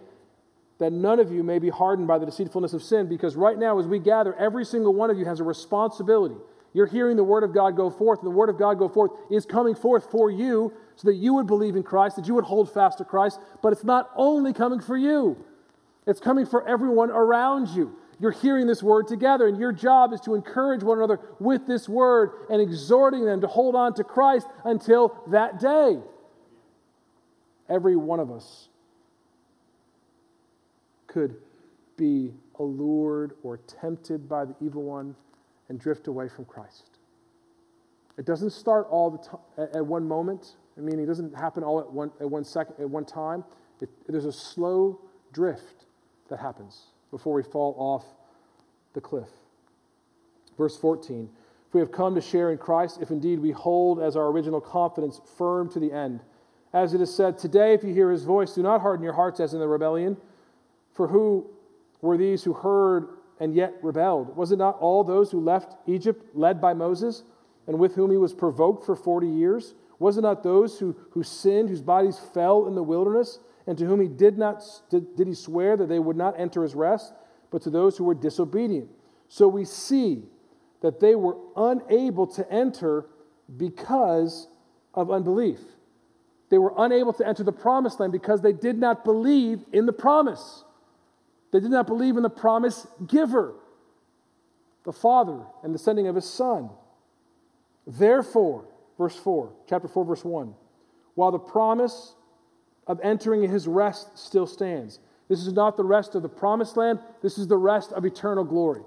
that 0.79 0.93
none 0.93 1.21
of 1.21 1.31
you 1.31 1.43
may 1.43 1.59
be 1.59 1.69
hardened 1.69 2.09
by 2.09 2.19
the 2.19 2.27
deceitfulness 2.27 2.73
of 2.73 2.83
sin. 2.83 3.07
Because 3.07 3.37
right 3.37 3.59
now, 3.59 3.79
as 3.79 3.87
we 3.87 3.99
gather, 3.99 4.35
every 4.35 4.65
single 4.65 4.95
one 4.95 5.11
of 5.11 5.19
you 5.19 5.27
has 5.27 5.41
a 5.41 5.45
responsibility. 5.45 6.37
You're 6.73 6.87
hearing 6.87 7.17
the 7.17 7.25
word 7.25 7.43
of 7.43 7.53
God 7.53 7.77
go 7.77 7.91
forth, 7.91 8.21
and 8.21 8.27
the 8.27 8.35
word 8.35 8.49
of 8.49 8.59
God 8.59 8.79
go 8.79 8.89
forth 8.89 9.11
is 9.31 9.45
coming 9.45 9.75
forth 9.75 10.11
for 10.11 10.31
you 10.31 10.73
so 10.97 11.09
that 11.09 11.17
you 11.17 11.35
would 11.35 11.47
believe 11.47 11.77
in 11.77 11.83
Christ, 11.83 12.17
that 12.17 12.29
you 12.29 12.35
would 12.35 12.45
hold 12.45 12.73
fast 12.73 12.99
to 12.99 13.05
Christ. 13.05 13.41
But 13.63 13.73
it's 13.73 13.85
not 13.85 14.11
only 14.17 14.53
coming 14.53 14.81
for 14.81 14.97
you, 14.97 15.45
it's 16.07 16.21
coming 16.21 16.47
for 16.47 16.67
everyone 16.67 17.11
around 17.11 17.69
you 17.69 17.97
you're 18.21 18.31
hearing 18.31 18.67
this 18.67 18.83
word 18.83 19.09
together, 19.09 19.49
and 19.49 19.59
your 19.59 19.73
job 19.73 20.13
is 20.13 20.21
to 20.21 20.35
encourage 20.35 20.83
one 20.83 20.99
another 20.99 21.19
with 21.39 21.67
this 21.67 21.89
word 21.89 22.31
and 22.51 22.61
exhorting 22.61 23.25
them 23.25 23.41
to 23.41 23.47
hold 23.47 23.75
on 23.75 23.95
to 23.95 24.05
Christ 24.05 24.47
until 24.65 25.17
that 25.29 25.59
day. 25.59 25.99
Every 27.69 27.97
one 27.97 28.21
of 28.21 28.31
us 28.31 28.69
could 31.07 31.37
be 31.97 32.35
allured 32.59 33.33
or 33.43 33.57
tempted 33.57 34.29
by 34.29 34.45
the 34.45 34.55
evil 34.61 34.83
one 34.83 35.17
and 35.71 35.81
drift 35.81 36.07
away 36.07 36.29
from 36.29 36.45
Christ. 36.45 36.99
It 38.19 38.27
doesn't 38.27 38.51
start 38.51 38.87
all 38.91 39.11
the 39.11 39.19
time 39.19 39.69
at 39.75 39.87
one 39.87 40.07
moment. 40.07 40.57
I 40.77 40.83
mean, 40.83 40.99
it 40.99 41.07
doesn't 41.07 41.35
happen 41.35 41.63
all 41.63 41.81
at 41.81 41.91
one, 41.91 42.11
at 42.21 42.29
one 42.29 42.45
second, 42.45 42.75
at 42.79 42.91
one 42.91 43.07
time. 43.07 43.45
It, 43.81 43.89
there's 44.07 44.27
a 44.27 44.33
slow 44.33 45.01
drift 45.33 45.87
that 46.29 46.39
happens 46.39 46.89
before 47.11 47.35
we 47.35 47.43
fall 47.43 47.75
off 47.79 48.05
the 48.93 49.01
cliff. 49.01 49.29
Verse 50.57 50.77
14 50.77 51.29
If 51.69 51.75
we 51.75 51.81
have 51.81 51.93
come 51.93 52.15
to 52.15 52.21
share 52.21 52.51
in 52.51 52.59
Christ, 52.59 52.99
if 53.01 53.11
indeed 53.11 53.41
we 53.41 53.51
hold 53.51 54.01
as 54.01 54.17
our 54.17 54.27
original 54.29 54.61
confidence 54.61 55.21
firm 55.37 55.71
to 55.71 55.81
the 55.81 55.93
end, 55.93 56.21
as 56.73 56.95
it 56.95 57.01
is 57.01 57.15
said, 57.15 57.39
Today, 57.39 57.75
if 57.75 57.83
you 57.83 57.93
hear 57.93 58.11
his 58.11 58.25
voice, 58.25 58.55
do 58.55 58.63
not 58.63 58.81
harden 58.81 59.03
your 59.03 59.15
hearts 59.15 59.41
as 59.41 59.55
in 59.55 59.61
the 59.61 59.69
rebellion. 59.69 60.17
For 60.93 61.09
who 61.09 61.47
were 62.01 62.17
these 62.17 62.45
who 62.45 62.53
heard 62.53 63.09
and 63.41 63.55
yet 63.55 63.75
rebelled? 63.83 64.37
Was 64.37 64.53
it 64.53 64.59
not 64.59 64.79
all 64.79 65.03
those 65.03 65.31
who 65.31 65.41
left 65.41 65.75
Egypt 65.87 66.37
led 66.37 66.61
by 66.61 66.75
Moses, 66.75 67.23
and 67.67 67.79
with 67.79 67.95
whom 67.95 68.11
he 68.11 68.17
was 68.17 68.35
provoked 68.35 68.85
for 68.85 68.95
40 68.95 69.27
years? 69.27 69.75
Was 69.99 70.17
it 70.17 70.23
not 70.23 70.43
those 70.43 70.79
who, 70.79 70.97
who 71.11 71.23
sinned, 71.23 71.69
whose 71.69 71.83
bodies 71.83 72.19
fell 72.19 72.67
in 72.67 72.75
the 72.75 72.83
wilderness, 72.83 73.39
and 73.67 73.77
to 73.79 73.85
whom 73.85 74.01
he 74.01 74.09
did 74.09 74.39
not 74.39 74.63
did, 74.91 75.27
he 75.27 75.35
swear 75.35 75.77
that 75.77 75.89
they 75.89 75.99
would 75.99 76.17
not 76.17 76.39
enter 76.39 76.63
his 76.63 76.75
rest, 76.75 77.13
but 77.51 77.63
to 77.63 77.71
those 77.71 77.97
who 77.97 78.05
were 78.05 78.15
disobedient? 78.15 78.89
So 79.29 79.47
we 79.49 79.65
see 79.65 80.25
that 80.81 81.01
they 81.01 81.15
were 81.15 81.37
unable 81.57 82.27
to 82.29 82.51
enter 82.51 83.07
because 83.57 84.49
of 84.95 85.11
unbelief. 85.11 85.61
They 86.49 86.59
were 86.59 86.75
unable 86.77 87.13
to 87.15 87.27
enter 87.27 87.45
the 87.45 87.53
promised 87.53 88.01
land 88.01 88.13
because 88.13 88.43
they 88.43 88.53
did 88.53 88.79
not 88.79 89.05
believe 89.05 89.61
in 89.73 89.87
the 89.87 89.93
promise. 89.93 90.65
They 91.53 91.61
did 91.61 91.71
not 91.71 91.87
believe 91.87 92.17
in 92.17 92.23
the 92.23 92.31
promise 92.31 92.87
giver, 93.07 93.55
the 94.85 94.93
Father, 94.93 95.41
and 95.63 95.75
the 95.75 95.79
sending 95.79 96.09
of 96.09 96.17
His 96.17 96.29
Son. 96.29 96.71
Therefore, 97.87 98.65
verse 98.99 99.17
4, 99.17 99.53
chapter 99.69 99.89
4, 99.89 100.05
verse 100.05 100.25
1, 100.25 100.55
while 101.15 101.31
the 101.31 101.39
promise 101.39 102.15
of 102.91 102.99
entering 103.05 103.49
His 103.49 103.69
rest 103.69 104.19
still 104.19 104.49
stands. 104.49 104.99
This 105.29 105.47
is 105.47 105.53
not 105.53 105.77
the 105.77 105.85
rest 105.85 106.17
of 106.17 106.23
the 106.23 106.29
promised 106.29 106.77
land, 106.77 106.99
this 107.23 107.39
is 107.39 107.47
the 107.47 107.57
rest 107.57 107.93
of 107.93 108.05
eternal 108.05 108.43
glory. 108.43 108.83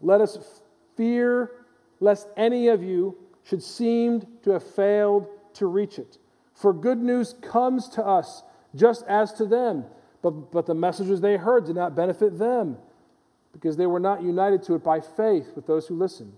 Let 0.00 0.20
us 0.20 0.60
fear 0.96 1.52
lest 2.00 2.26
any 2.36 2.66
of 2.66 2.82
you 2.82 3.16
should 3.44 3.62
seem 3.62 4.26
to 4.42 4.50
have 4.50 4.64
failed 4.64 5.28
to 5.54 5.66
reach 5.66 6.00
it. 6.00 6.18
For 6.56 6.72
good 6.72 6.98
news 6.98 7.36
comes 7.40 7.88
to 7.90 8.04
us 8.04 8.42
just 8.74 9.04
as 9.06 9.32
to 9.34 9.46
them. 9.46 9.84
But, 10.20 10.50
but 10.50 10.66
the 10.66 10.74
messages 10.74 11.20
they 11.20 11.36
heard 11.36 11.66
did 11.66 11.76
not 11.76 11.94
benefit 11.94 12.40
them 12.40 12.76
because 13.52 13.76
they 13.76 13.86
were 13.86 14.00
not 14.00 14.20
united 14.20 14.64
to 14.64 14.74
it 14.74 14.82
by 14.82 15.00
faith 15.00 15.52
with 15.54 15.68
those 15.68 15.86
who 15.86 15.94
listened. 15.94 16.32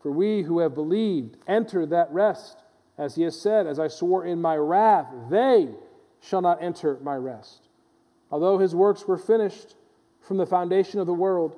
For 0.00 0.10
we 0.10 0.42
who 0.42 0.60
have 0.60 0.74
believed 0.74 1.36
enter 1.46 1.84
that 1.84 2.10
rest, 2.10 2.63
as 2.98 3.16
he 3.16 3.22
has 3.22 3.40
said, 3.40 3.66
As 3.66 3.78
I 3.78 3.88
swore 3.88 4.24
in 4.24 4.40
my 4.40 4.56
wrath, 4.56 5.06
they 5.30 5.68
shall 6.20 6.40
not 6.40 6.62
enter 6.62 6.98
my 7.02 7.16
rest. 7.16 7.68
Although 8.30 8.58
his 8.58 8.74
works 8.74 9.06
were 9.06 9.18
finished 9.18 9.76
from 10.20 10.38
the 10.38 10.46
foundation 10.46 11.00
of 11.00 11.06
the 11.06 11.14
world, 11.14 11.56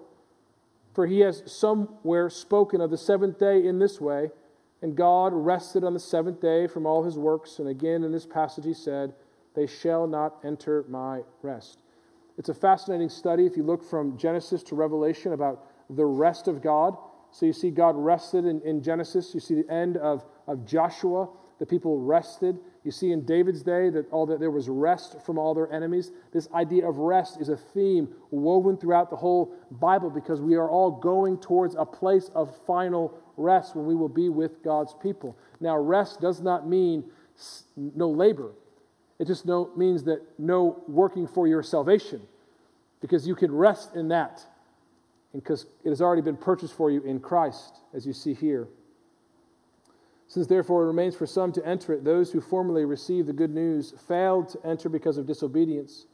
for 0.94 1.06
he 1.06 1.20
has 1.20 1.42
somewhere 1.46 2.30
spoken 2.30 2.80
of 2.80 2.90
the 2.90 2.98
seventh 2.98 3.38
day 3.38 3.64
in 3.66 3.78
this 3.78 4.00
way, 4.00 4.30
and 4.82 4.96
God 4.96 5.32
rested 5.32 5.84
on 5.84 5.94
the 5.94 6.00
seventh 6.00 6.40
day 6.40 6.66
from 6.66 6.86
all 6.86 7.04
his 7.04 7.18
works. 7.18 7.58
And 7.58 7.68
again 7.68 8.02
in 8.02 8.12
this 8.12 8.26
passage 8.26 8.64
he 8.64 8.74
said, 8.74 9.14
they 9.56 9.66
shall 9.66 10.06
not 10.06 10.36
enter 10.44 10.84
my 10.88 11.22
rest. 11.42 11.78
It's 12.38 12.50
a 12.50 12.54
fascinating 12.54 13.08
study 13.08 13.46
if 13.46 13.56
you 13.56 13.62
look 13.62 13.82
from 13.82 14.18
Genesis 14.18 14.62
to 14.64 14.74
Revelation 14.74 15.32
about 15.32 15.66
the 15.88 16.04
rest 16.04 16.46
of 16.46 16.62
God. 16.62 16.96
So 17.32 17.46
you 17.46 17.52
see 17.52 17.70
God 17.70 17.96
rested 17.96 18.44
in, 18.44 18.60
in 18.62 18.82
Genesis, 18.82 19.34
you 19.34 19.40
see 19.40 19.54
the 19.54 19.70
end 19.72 19.96
of, 19.96 20.24
of 20.46 20.64
Joshua, 20.64 21.28
the 21.58 21.66
people 21.66 21.98
rested. 21.98 22.58
You 22.84 22.90
see 22.90 23.12
in 23.12 23.24
David's 23.24 23.62
day 23.62 23.90
that 23.90 24.10
all 24.10 24.26
that 24.26 24.40
there 24.40 24.50
was 24.50 24.68
rest 24.68 25.20
from 25.24 25.38
all 25.38 25.54
their 25.54 25.72
enemies. 25.72 26.12
This 26.32 26.48
idea 26.54 26.88
of 26.88 26.98
rest 26.98 27.40
is 27.40 27.48
a 27.48 27.56
theme 27.56 28.08
woven 28.30 28.76
throughout 28.76 29.10
the 29.10 29.16
whole 29.16 29.54
Bible 29.70 30.10
because 30.10 30.40
we 30.40 30.54
are 30.54 30.68
all 30.68 30.90
going 30.90 31.38
towards 31.38 31.74
a 31.74 31.84
place 31.84 32.30
of 32.34 32.54
final 32.66 33.18
rest 33.36 33.74
when 33.74 33.86
we 33.86 33.94
will 33.94 34.08
be 34.08 34.28
with 34.28 34.62
God's 34.62 34.94
people. 35.02 35.36
Now, 35.60 35.76
rest 35.78 36.20
does 36.20 36.40
not 36.40 36.68
mean 36.68 37.04
no 37.76 38.10
labor. 38.10 38.52
It 39.18 39.26
just 39.26 39.46
no, 39.46 39.70
means 39.76 40.04
that 40.04 40.22
no 40.38 40.82
working 40.86 41.26
for 41.26 41.48
your 41.48 41.62
salvation 41.62 42.20
because 43.00 43.26
you 43.26 43.34
can 43.34 43.52
rest 43.52 43.96
in 43.96 44.08
that 44.08 44.44
because 45.34 45.66
it 45.84 45.88
has 45.88 46.00
already 46.00 46.22
been 46.22 46.36
purchased 46.36 46.74
for 46.74 46.90
you 46.90 47.02
in 47.02 47.20
Christ, 47.20 47.80
as 47.94 48.06
you 48.06 48.12
see 48.12 48.34
here. 48.34 48.68
Since 50.28 50.46
therefore 50.46 50.84
it 50.84 50.86
remains 50.86 51.14
for 51.14 51.26
some 51.26 51.52
to 51.52 51.66
enter 51.66 51.92
it, 51.92 52.04
those 52.04 52.32
who 52.32 52.40
formerly 52.40 52.84
received 52.84 53.28
the 53.28 53.32
good 53.32 53.54
news 53.54 53.94
failed 54.08 54.48
to 54.50 54.66
enter 54.66 54.88
because 54.88 55.18
of 55.18 55.26
disobedience. 55.26 56.06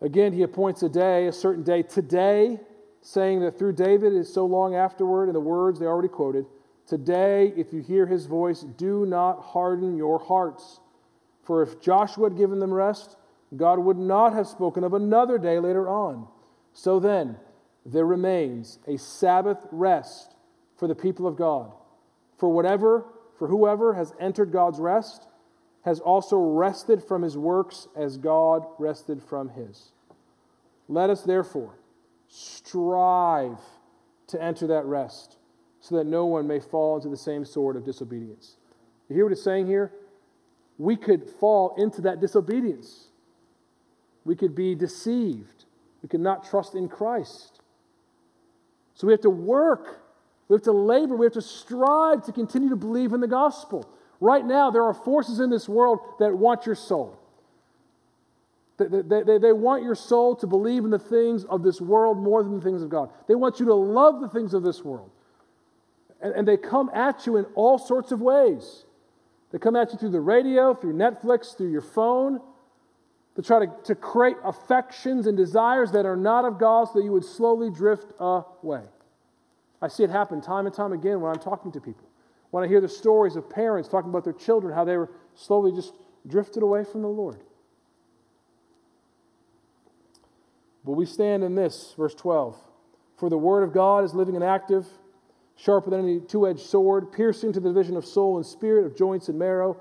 Again, 0.00 0.32
he 0.32 0.42
appoints 0.42 0.82
a 0.82 0.88
day, 0.88 1.26
a 1.26 1.32
certain 1.32 1.64
day, 1.64 1.82
today, 1.82 2.60
saying 3.00 3.40
that 3.40 3.58
through 3.58 3.72
David 3.72 4.12
is 4.12 4.32
so 4.32 4.44
long 4.44 4.74
afterward, 4.74 5.28
in 5.28 5.32
the 5.32 5.40
words 5.40 5.80
they 5.80 5.86
already 5.86 6.08
quoted, 6.08 6.46
Today, 6.86 7.52
if 7.56 7.72
you 7.72 7.80
hear 7.80 8.06
his 8.06 8.26
voice, 8.26 8.60
do 8.60 9.06
not 9.06 9.40
harden 9.40 9.96
your 9.96 10.20
hearts 10.20 10.80
for 11.46 11.62
if 11.62 11.80
Joshua 11.80 12.28
had 12.28 12.36
given 12.36 12.58
them 12.58 12.74
rest, 12.74 13.16
God 13.56 13.78
would 13.78 13.96
not 13.96 14.32
have 14.32 14.48
spoken 14.48 14.82
of 14.82 14.94
another 14.94 15.38
day 15.38 15.60
later 15.60 15.88
on. 15.88 16.26
So 16.72 16.98
then, 16.98 17.36
there 17.92 18.04
remains 18.04 18.78
a 18.86 18.96
Sabbath 18.96 19.66
rest 19.70 20.34
for 20.76 20.88
the 20.88 20.94
people 20.94 21.26
of 21.26 21.36
God. 21.36 21.72
For 22.36 22.48
whatever, 22.48 23.04
for 23.38 23.48
whoever 23.48 23.94
has 23.94 24.12
entered 24.20 24.52
God's 24.52 24.78
rest, 24.78 25.26
has 25.82 26.00
also 26.00 26.36
rested 26.36 27.02
from 27.02 27.22
his 27.22 27.38
works 27.38 27.88
as 27.96 28.16
God 28.18 28.66
rested 28.78 29.22
from 29.22 29.50
his. 29.50 29.92
Let 30.88 31.10
us 31.10 31.22
therefore 31.22 31.74
strive 32.28 33.58
to 34.26 34.42
enter 34.42 34.66
that 34.66 34.84
rest, 34.84 35.38
so 35.80 35.94
that 35.96 36.06
no 36.06 36.26
one 36.26 36.48
may 36.48 36.58
fall 36.58 36.96
into 36.96 37.08
the 37.08 37.16
same 37.16 37.44
sort 37.44 37.76
of 37.76 37.84
disobedience. 37.84 38.56
You 39.08 39.14
hear 39.14 39.24
what 39.24 39.32
it's 39.32 39.42
saying 39.42 39.66
here? 39.66 39.92
we 40.78 40.96
could 40.96 41.28
fall 41.28 41.74
into 41.76 42.02
that 42.02 42.20
disobedience. 42.20 43.08
We 44.24 44.36
could 44.36 44.54
be 44.54 44.74
deceived. 44.74 45.64
We 46.02 46.08
could 46.08 46.20
not 46.20 46.48
trust 46.48 46.74
in 46.74 46.88
Christ. 46.88 47.60
So 48.96 49.06
we 49.06 49.12
have 49.12 49.20
to 49.20 49.30
work. 49.30 50.00
We 50.48 50.54
have 50.54 50.62
to 50.62 50.72
labor. 50.72 51.16
We 51.16 51.26
have 51.26 51.34
to 51.34 51.42
strive 51.42 52.24
to 52.24 52.32
continue 52.32 52.70
to 52.70 52.76
believe 52.76 53.12
in 53.12 53.20
the 53.20 53.28
gospel. 53.28 53.88
Right 54.20 54.44
now, 54.44 54.70
there 54.70 54.82
are 54.82 54.94
forces 54.94 55.38
in 55.38 55.50
this 55.50 55.68
world 55.68 56.00
that 56.18 56.34
want 56.34 56.66
your 56.66 56.74
soul. 56.74 57.18
They, 58.78 59.22
they, 59.22 59.38
they, 59.38 59.52
want 59.52 59.84
your 59.84 59.94
soul 59.94 60.36
to 60.36 60.46
believe 60.46 60.84
in 60.84 60.90
the 60.90 60.98
things 60.98 61.44
of 61.44 61.62
this 61.62 61.80
world 61.80 62.18
more 62.18 62.42
than 62.42 62.56
the 62.56 62.60
things 62.60 62.82
of 62.82 62.90
God. 62.90 63.10
They 63.26 63.34
want 63.34 63.58
you 63.58 63.66
to 63.66 63.74
love 63.74 64.20
the 64.20 64.28
things 64.28 64.52
of 64.52 64.62
this 64.62 64.84
world. 64.84 65.10
And, 66.20 66.34
and 66.34 66.48
they 66.48 66.58
come 66.58 66.90
at 66.94 67.26
you 67.26 67.36
in 67.36 67.46
all 67.54 67.78
sorts 67.78 68.12
of 68.12 68.20
ways. 68.20 68.84
They 69.50 69.58
come 69.58 69.76
at 69.76 69.92
you 69.92 69.98
through 69.98 70.10
the 70.10 70.20
radio, 70.20 70.74
through 70.74 70.92
Netflix, 70.92 71.56
through 71.56 71.70
your 71.70 71.80
phone, 71.80 72.40
to 73.36 73.42
try 73.42 73.64
to, 73.64 73.72
to 73.84 73.94
create 73.94 74.36
affections 74.44 75.26
and 75.26 75.36
desires 75.36 75.92
that 75.92 76.06
are 76.06 76.16
not 76.16 76.44
of 76.44 76.58
God 76.58 76.86
so 76.88 76.98
that 76.98 77.04
you 77.04 77.12
would 77.12 77.24
slowly 77.24 77.70
drift 77.70 78.12
away. 78.18 78.82
I 79.80 79.88
see 79.88 80.04
it 80.04 80.10
happen 80.10 80.40
time 80.40 80.66
and 80.66 80.74
time 80.74 80.92
again 80.92 81.20
when 81.20 81.30
I'm 81.30 81.38
talking 81.38 81.70
to 81.72 81.80
people. 81.80 82.08
When 82.50 82.64
I 82.64 82.66
hear 82.66 82.80
the 82.80 82.88
stories 82.88 83.36
of 83.36 83.48
parents 83.50 83.88
talking 83.88 84.08
about 84.08 84.24
their 84.24 84.32
children, 84.32 84.74
how 84.74 84.84
they 84.84 84.96
were 84.96 85.10
slowly 85.34 85.70
just 85.70 85.92
drifted 86.26 86.62
away 86.62 86.84
from 86.84 87.02
the 87.02 87.08
Lord. 87.08 87.42
But 90.84 90.92
we 90.92 91.04
stand 91.04 91.44
in 91.44 91.54
this, 91.54 91.94
verse 91.96 92.14
12. 92.14 92.56
For 93.18 93.28
the 93.28 93.36
word 93.36 93.64
of 93.64 93.74
God 93.74 94.04
is 94.04 94.14
living 94.14 94.34
and 94.34 94.44
active 94.44 94.86
sharper 95.56 95.90
than 95.90 96.00
any 96.00 96.20
two 96.20 96.46
edged 96.46 96.60
sword, 96.60 97.12
piercing 97.12 97.52
to 97.52 97.60
the 97.60 97.68
division 97.68 97.96
of 97.96 98.04
soul 98.04 98.36
and 98.36 98.46
spirit, 98.46 98.86
of 98.86 98.96
joints 98.96 99.28
and 99.28 99.38
marrow, 99.38 99.80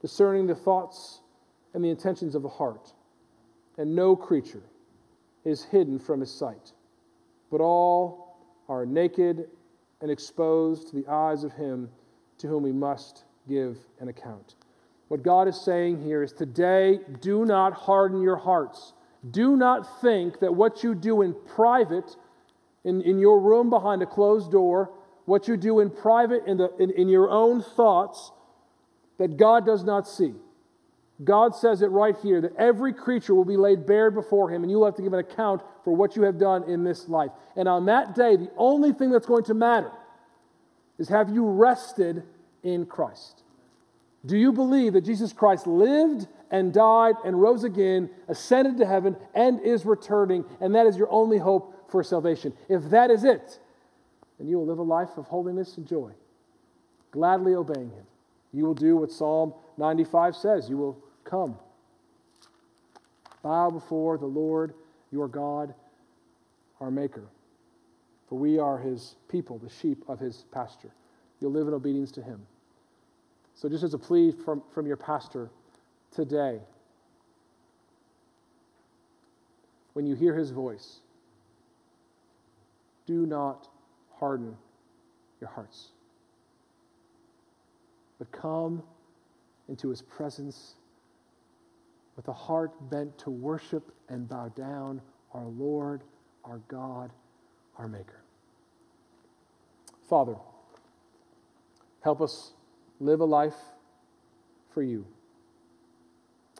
discerning 0.00 0.46
the 0.46 0.54
thoughts 0.54 1.21
and 1.74 1.84
the 1.84 1.90
intentions 1.90 2.34
of 2.34 2.42
the 2.42 2.48
heart. 2.48 2.92
And 3.78 3.94
no 3.94 4.14
creature 4.14 4.62
is 5.44 5.64
hidden 5.64 5.98
from 5.98 6.20
his 6.20 6.32
sight, 6.32 6.72
but 7.50 7.60
all 7.60 8.36
are 8.68 8.86
naked 8.86 9.48
and 10.00 10.10
exposed 10.10 10.88
to 10.88 10.96
the 10.96 11.08
eyes 11.08 11.44
of 11.44 11.52
him 11.52 11.88
to 12.38 12.48
whom 12.48 12.62
we 12.62 12.72
must 12.72 13.24
give 13.48 13.78
an 14.00 14.08
account. 14.08 14.56
What 15.08 15.22
God 15.22 15.48
is 15.48 15.60
saying 15.60 16.02
here 16.02 16.22
is 16.22 16.32
today, 16.32 17.00
do 17.20 17.44
not 17.44 17.72
harden 17.72 18.22
your 18.22 18.36
hearts. 18.36 18.94
Do 19.30 19.56
not 19.56 20.00
think 20.00 20.40
that 20.40 20.54
what 20.54 20.82
you 20.82 20.94
do 20.94 21.22
in 21.22 21.34
private, 21.54 22.16
in, 22.84 23.02
in 23.02 23.18
your 23.18 23.40
room 23.40 23.70
behind 23.70 24.02
a 24.02 24.06
closed 24.06 24.50
door, 24.50 24.90
what 25.26 25.46
you 25.46 25.56
do 25.56 25.80
in 25.80 25.90
private, 25.90 26.44
in, 26.46 26.56
the, 26.56 26.74
in, 26.78 26.90
in 26.90 27.08
your 27.08 27.30
own 27.30 27.62
thoughts, 27.62 28.32
that 29.18 29.36
God 29.36 29.64
does 29.64 29.84
not 29.84 30.08
see. 30.08 30.34
God 31.24 31.54
says 31.54 31.82
it 31.82 31.88
right 31.88 32.16
here 32.22 32.40
that 32.40 32.56
every 32.56 32.92
creature 32.92 33.34
will 33.34 33.44
be 33.44 33.56
laid 33.56 33.86
bare 33.86 34.10
before 34.10 34.50
him, 34.50 34.62
and 34.62 34.70
you 34.70 34.78
will 34.78 34.86
have 34.86 34.96
to 34.96 35.02
give 35.02 35.12
an 35.12 35.18
account 35.18 35.62
for 35.84 35.94
what 35.94 36.16
you 36.16 36.22
have 36.22 36.38
done 36.38 36.64
in 36.64 36.84
this 36.84 37.08
life. 37.08 37.30
And 37.56 37.68
on 37.68 37.86
that 37.86 38.14
day, 38.14 38.36
the 38.36 38.50
only 38.56 38.92
thing 38.92 39.10
that's 39.10 39.26
going 39.26 39.44
to 39.44 39.54
matter 39.54 39.90
is 40.98 41.08
have 41.08 41.30
you 41.30 41.46
rested 41.46 42.22
in 42.62 42.86
Christ? 42.86 43.42
Do 44.24 44.36
you 44.36 44.52
believe 44.52 44.92
that 44.92 45.04
Jesus 45.04 45.32
Christ 45.32 45.66
lived 45.66 46.28
and 46.50 46.72
died 46.72 47.14
and 47.24 47.40
rose 47.40 47.64
again, 47.64 48.08
ascended 48.28 48.78
to 48.78 48.86
heaven, 48.86 49.16
and 49.34 49.60
is 49.60 49.84
returning, 49.84 50.44
and 50.60 50.74
that 50.74 50.86
is 50.86 50.96
your 50.96 51.10
only 51.10 51.38
hope 51.38 51.90
for 51.90 52.02
salvation? 52.04 52.52
If 52.68 52.84
that 52.90 53.10
is 53.10 53.24
it, 53.24 53.58
then 54.38 54.48
you 54.48 54.58
will 54.58 54.66
live 54.66 54.78
a 54.78 54.82
life 54.82 55.10
of 55.16 55.26
holiness 55.26 55.76
and 55.76 55.86
joy, 55.86 56.12
gladly 57.10 57.54
obeying 57.54 57.90
Him. 57.90 58.04
You 58.52 58.64
will 58.64 58.74
do 58.74 58.96
what 58.96 59.10
Psalm 59.10 59.54
95 59.76 60.36
says 60.36 60.68
you 60.68 60.76
will 60.76 61.01
come. 61.24 61.56
Bow 63.42 63.70
before 63.70 64.18
the 64.18 64.26
Lord 64.26 64.74
your 65.10 65.28
God, 65.28 65.74
our 66.80 66.90
Maker. 66.90 67.24
For 68.28 68.38
we 68.38 68.58
are 68.58 68.78
his 68.78 69.16
people, 69.28 69.58
the 69.58 69.68
sheep 69.68 70.04
of 70.08 70.18
his 70.18 70.44
pasture. 70.52 70.90
You'll 71.40 71.52
live 71.52 71.68
in 71.68 71.74
obedience 71.74 72.10
to 72.12 72.22
him. 72.22 72.46
So, 73.54 73.68
just 73.68 73.84
as 73.84 73.94
a 73.94 73.98
plea 73.98 74.32
from, 74.32 74.62
from 74.72 74.86
your 74.86 74.96
pastor 74.96 75.50
today, 76.10 76.60
when 79.92 80.06
you 80.06 80.14
hear 80.14 80.34
his 80.34 80.50
voice, 80.50 81.00
do 83.06 83.26
not 83.26 83.68
harden 84.18 84.56
your 85.40 85.50
hearts, 85.50 85.88
but 88.18 88.30
come 88.32 88.82
into 89.68 89.88
his 89.90 90.00
presence 90.00 90.74
with 92.16 92.28
a 92.28 92.32
heart 92.32 92.72
bent 92.90 93.16
to 93.18 93.30
worship 93.30 93.92
and 94.08 94.28
bow 94.28 94.48
down 94.48 95.00
our 95.32 95.46
Lord, 95.46 96.02
our 96.44 96.60
God, 96.68 97.10
our 97.78 97.88
Maker. 97.88 98.22
Father, 100.08 100.36
help 102.02 102.20
us 102.20 102.52
live 103.00 103.20
a 103.20 103.24
life 103.24 103.56
for 104.74 104.82
you. 104.82 105.06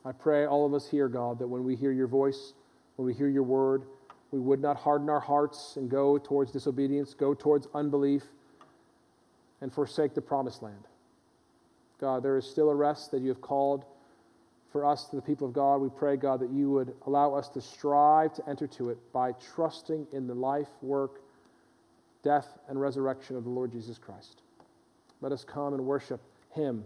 I 0.05 0.13
pray 0.13 0.47
all 0.47 0.67
of 0.67 0.75
us 0.75 0.89
here, 0.89 1.09
God, 1.09 1.39
that 1.39 1.47
when 1.47 1.65
we 1.65 1.77
hear 1.77 1.93
your 1.93 2.07
voice, 2.07 2.55
when 2.97 3.07
we 3.07 3.15
hear 3.15 3.29
your 3.29 3.43
word, 3.43 3.85
we 4.31 4.41
would 4.41 4.61
not 4.61 4.77
harden 4.77 5.09
our 5.11 5.21
hearts 5.21 5.77
and 5.77 5.91
go 5.91 6.19
towards 6.19 6.51
disobedience, 6.51 7.15
go 7.15 7.35
towards 7.35 7.69
unbelief, 7.75 8.23
and 9.61 9.73
forsake 9.73 10.15
the 10.15 10.21
promised 10.21 10.63
land. 10.63 10.89
God, 12.01 12.23
there 12.23 12.37
is 12.37 12.47
still 12.47 12.71
a 12.71 12.75
rest 12.75 13.13
that 13.13 13.21
you 13.21 13.29
have 13.29 13.41
called 13.41 13.85
for 14.73 14.85
us, 14.87 15.05
to 15.07 15.17
the 15.17 15.23
people 15.23 15.47
of 15.47 15.53
God. 15.53 15.81
We 15.81 15.91
pray, 15.91 16.17
God, 16.17 16.41
that 16.41 16.51
you 16.51 16.71
would 16.71 16.95
allow 17.07 17.35
us 17.35 17.49
to 17.51 17.61
strive 17.61 18.33
to 18.35 18.49
enter 18.49 18.67
to 18.69 18.91
it 18.91 18.99
by 19.13 19.33
trusting 19.55 20.07
in 20.13 20.27
the 20.27 20.35
life, 20.35 20.69
work, 20.81 21.21
death, 22.23 22.59
and 22.69 22.81
resurrection 22.81 23.37
of 23.37 23.45
the 23.45 23.51
Lord 23.51 23.71
Jesus 23.71 23.99
Christ. 23.99 24.43
Let 25.21 25.33
us 25.33 25.45
come 25.45 25.75
and 25.75 25.85
worship 25.85 26.21
him 26.51 26.85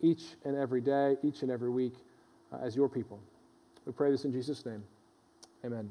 each 0.00 0.24
and 0.44 0.56
every 0.56 0.80
day, 0.80 1.16
each 1.22 1.42
and 1.42 1.50
every 1.50 1.70
week 1.70 1.94
uh, 2.52 2.58
as 2.62 2.76
your 2.76 2.88
people. 2.88 3.20
We 3.86 3.92
pray 3.92 4.10
this 4.10 4.24
in 4.24 4.32
Jesus' 4.32 4.64
name. 4.66 4.82
Amen. 5.64 5.90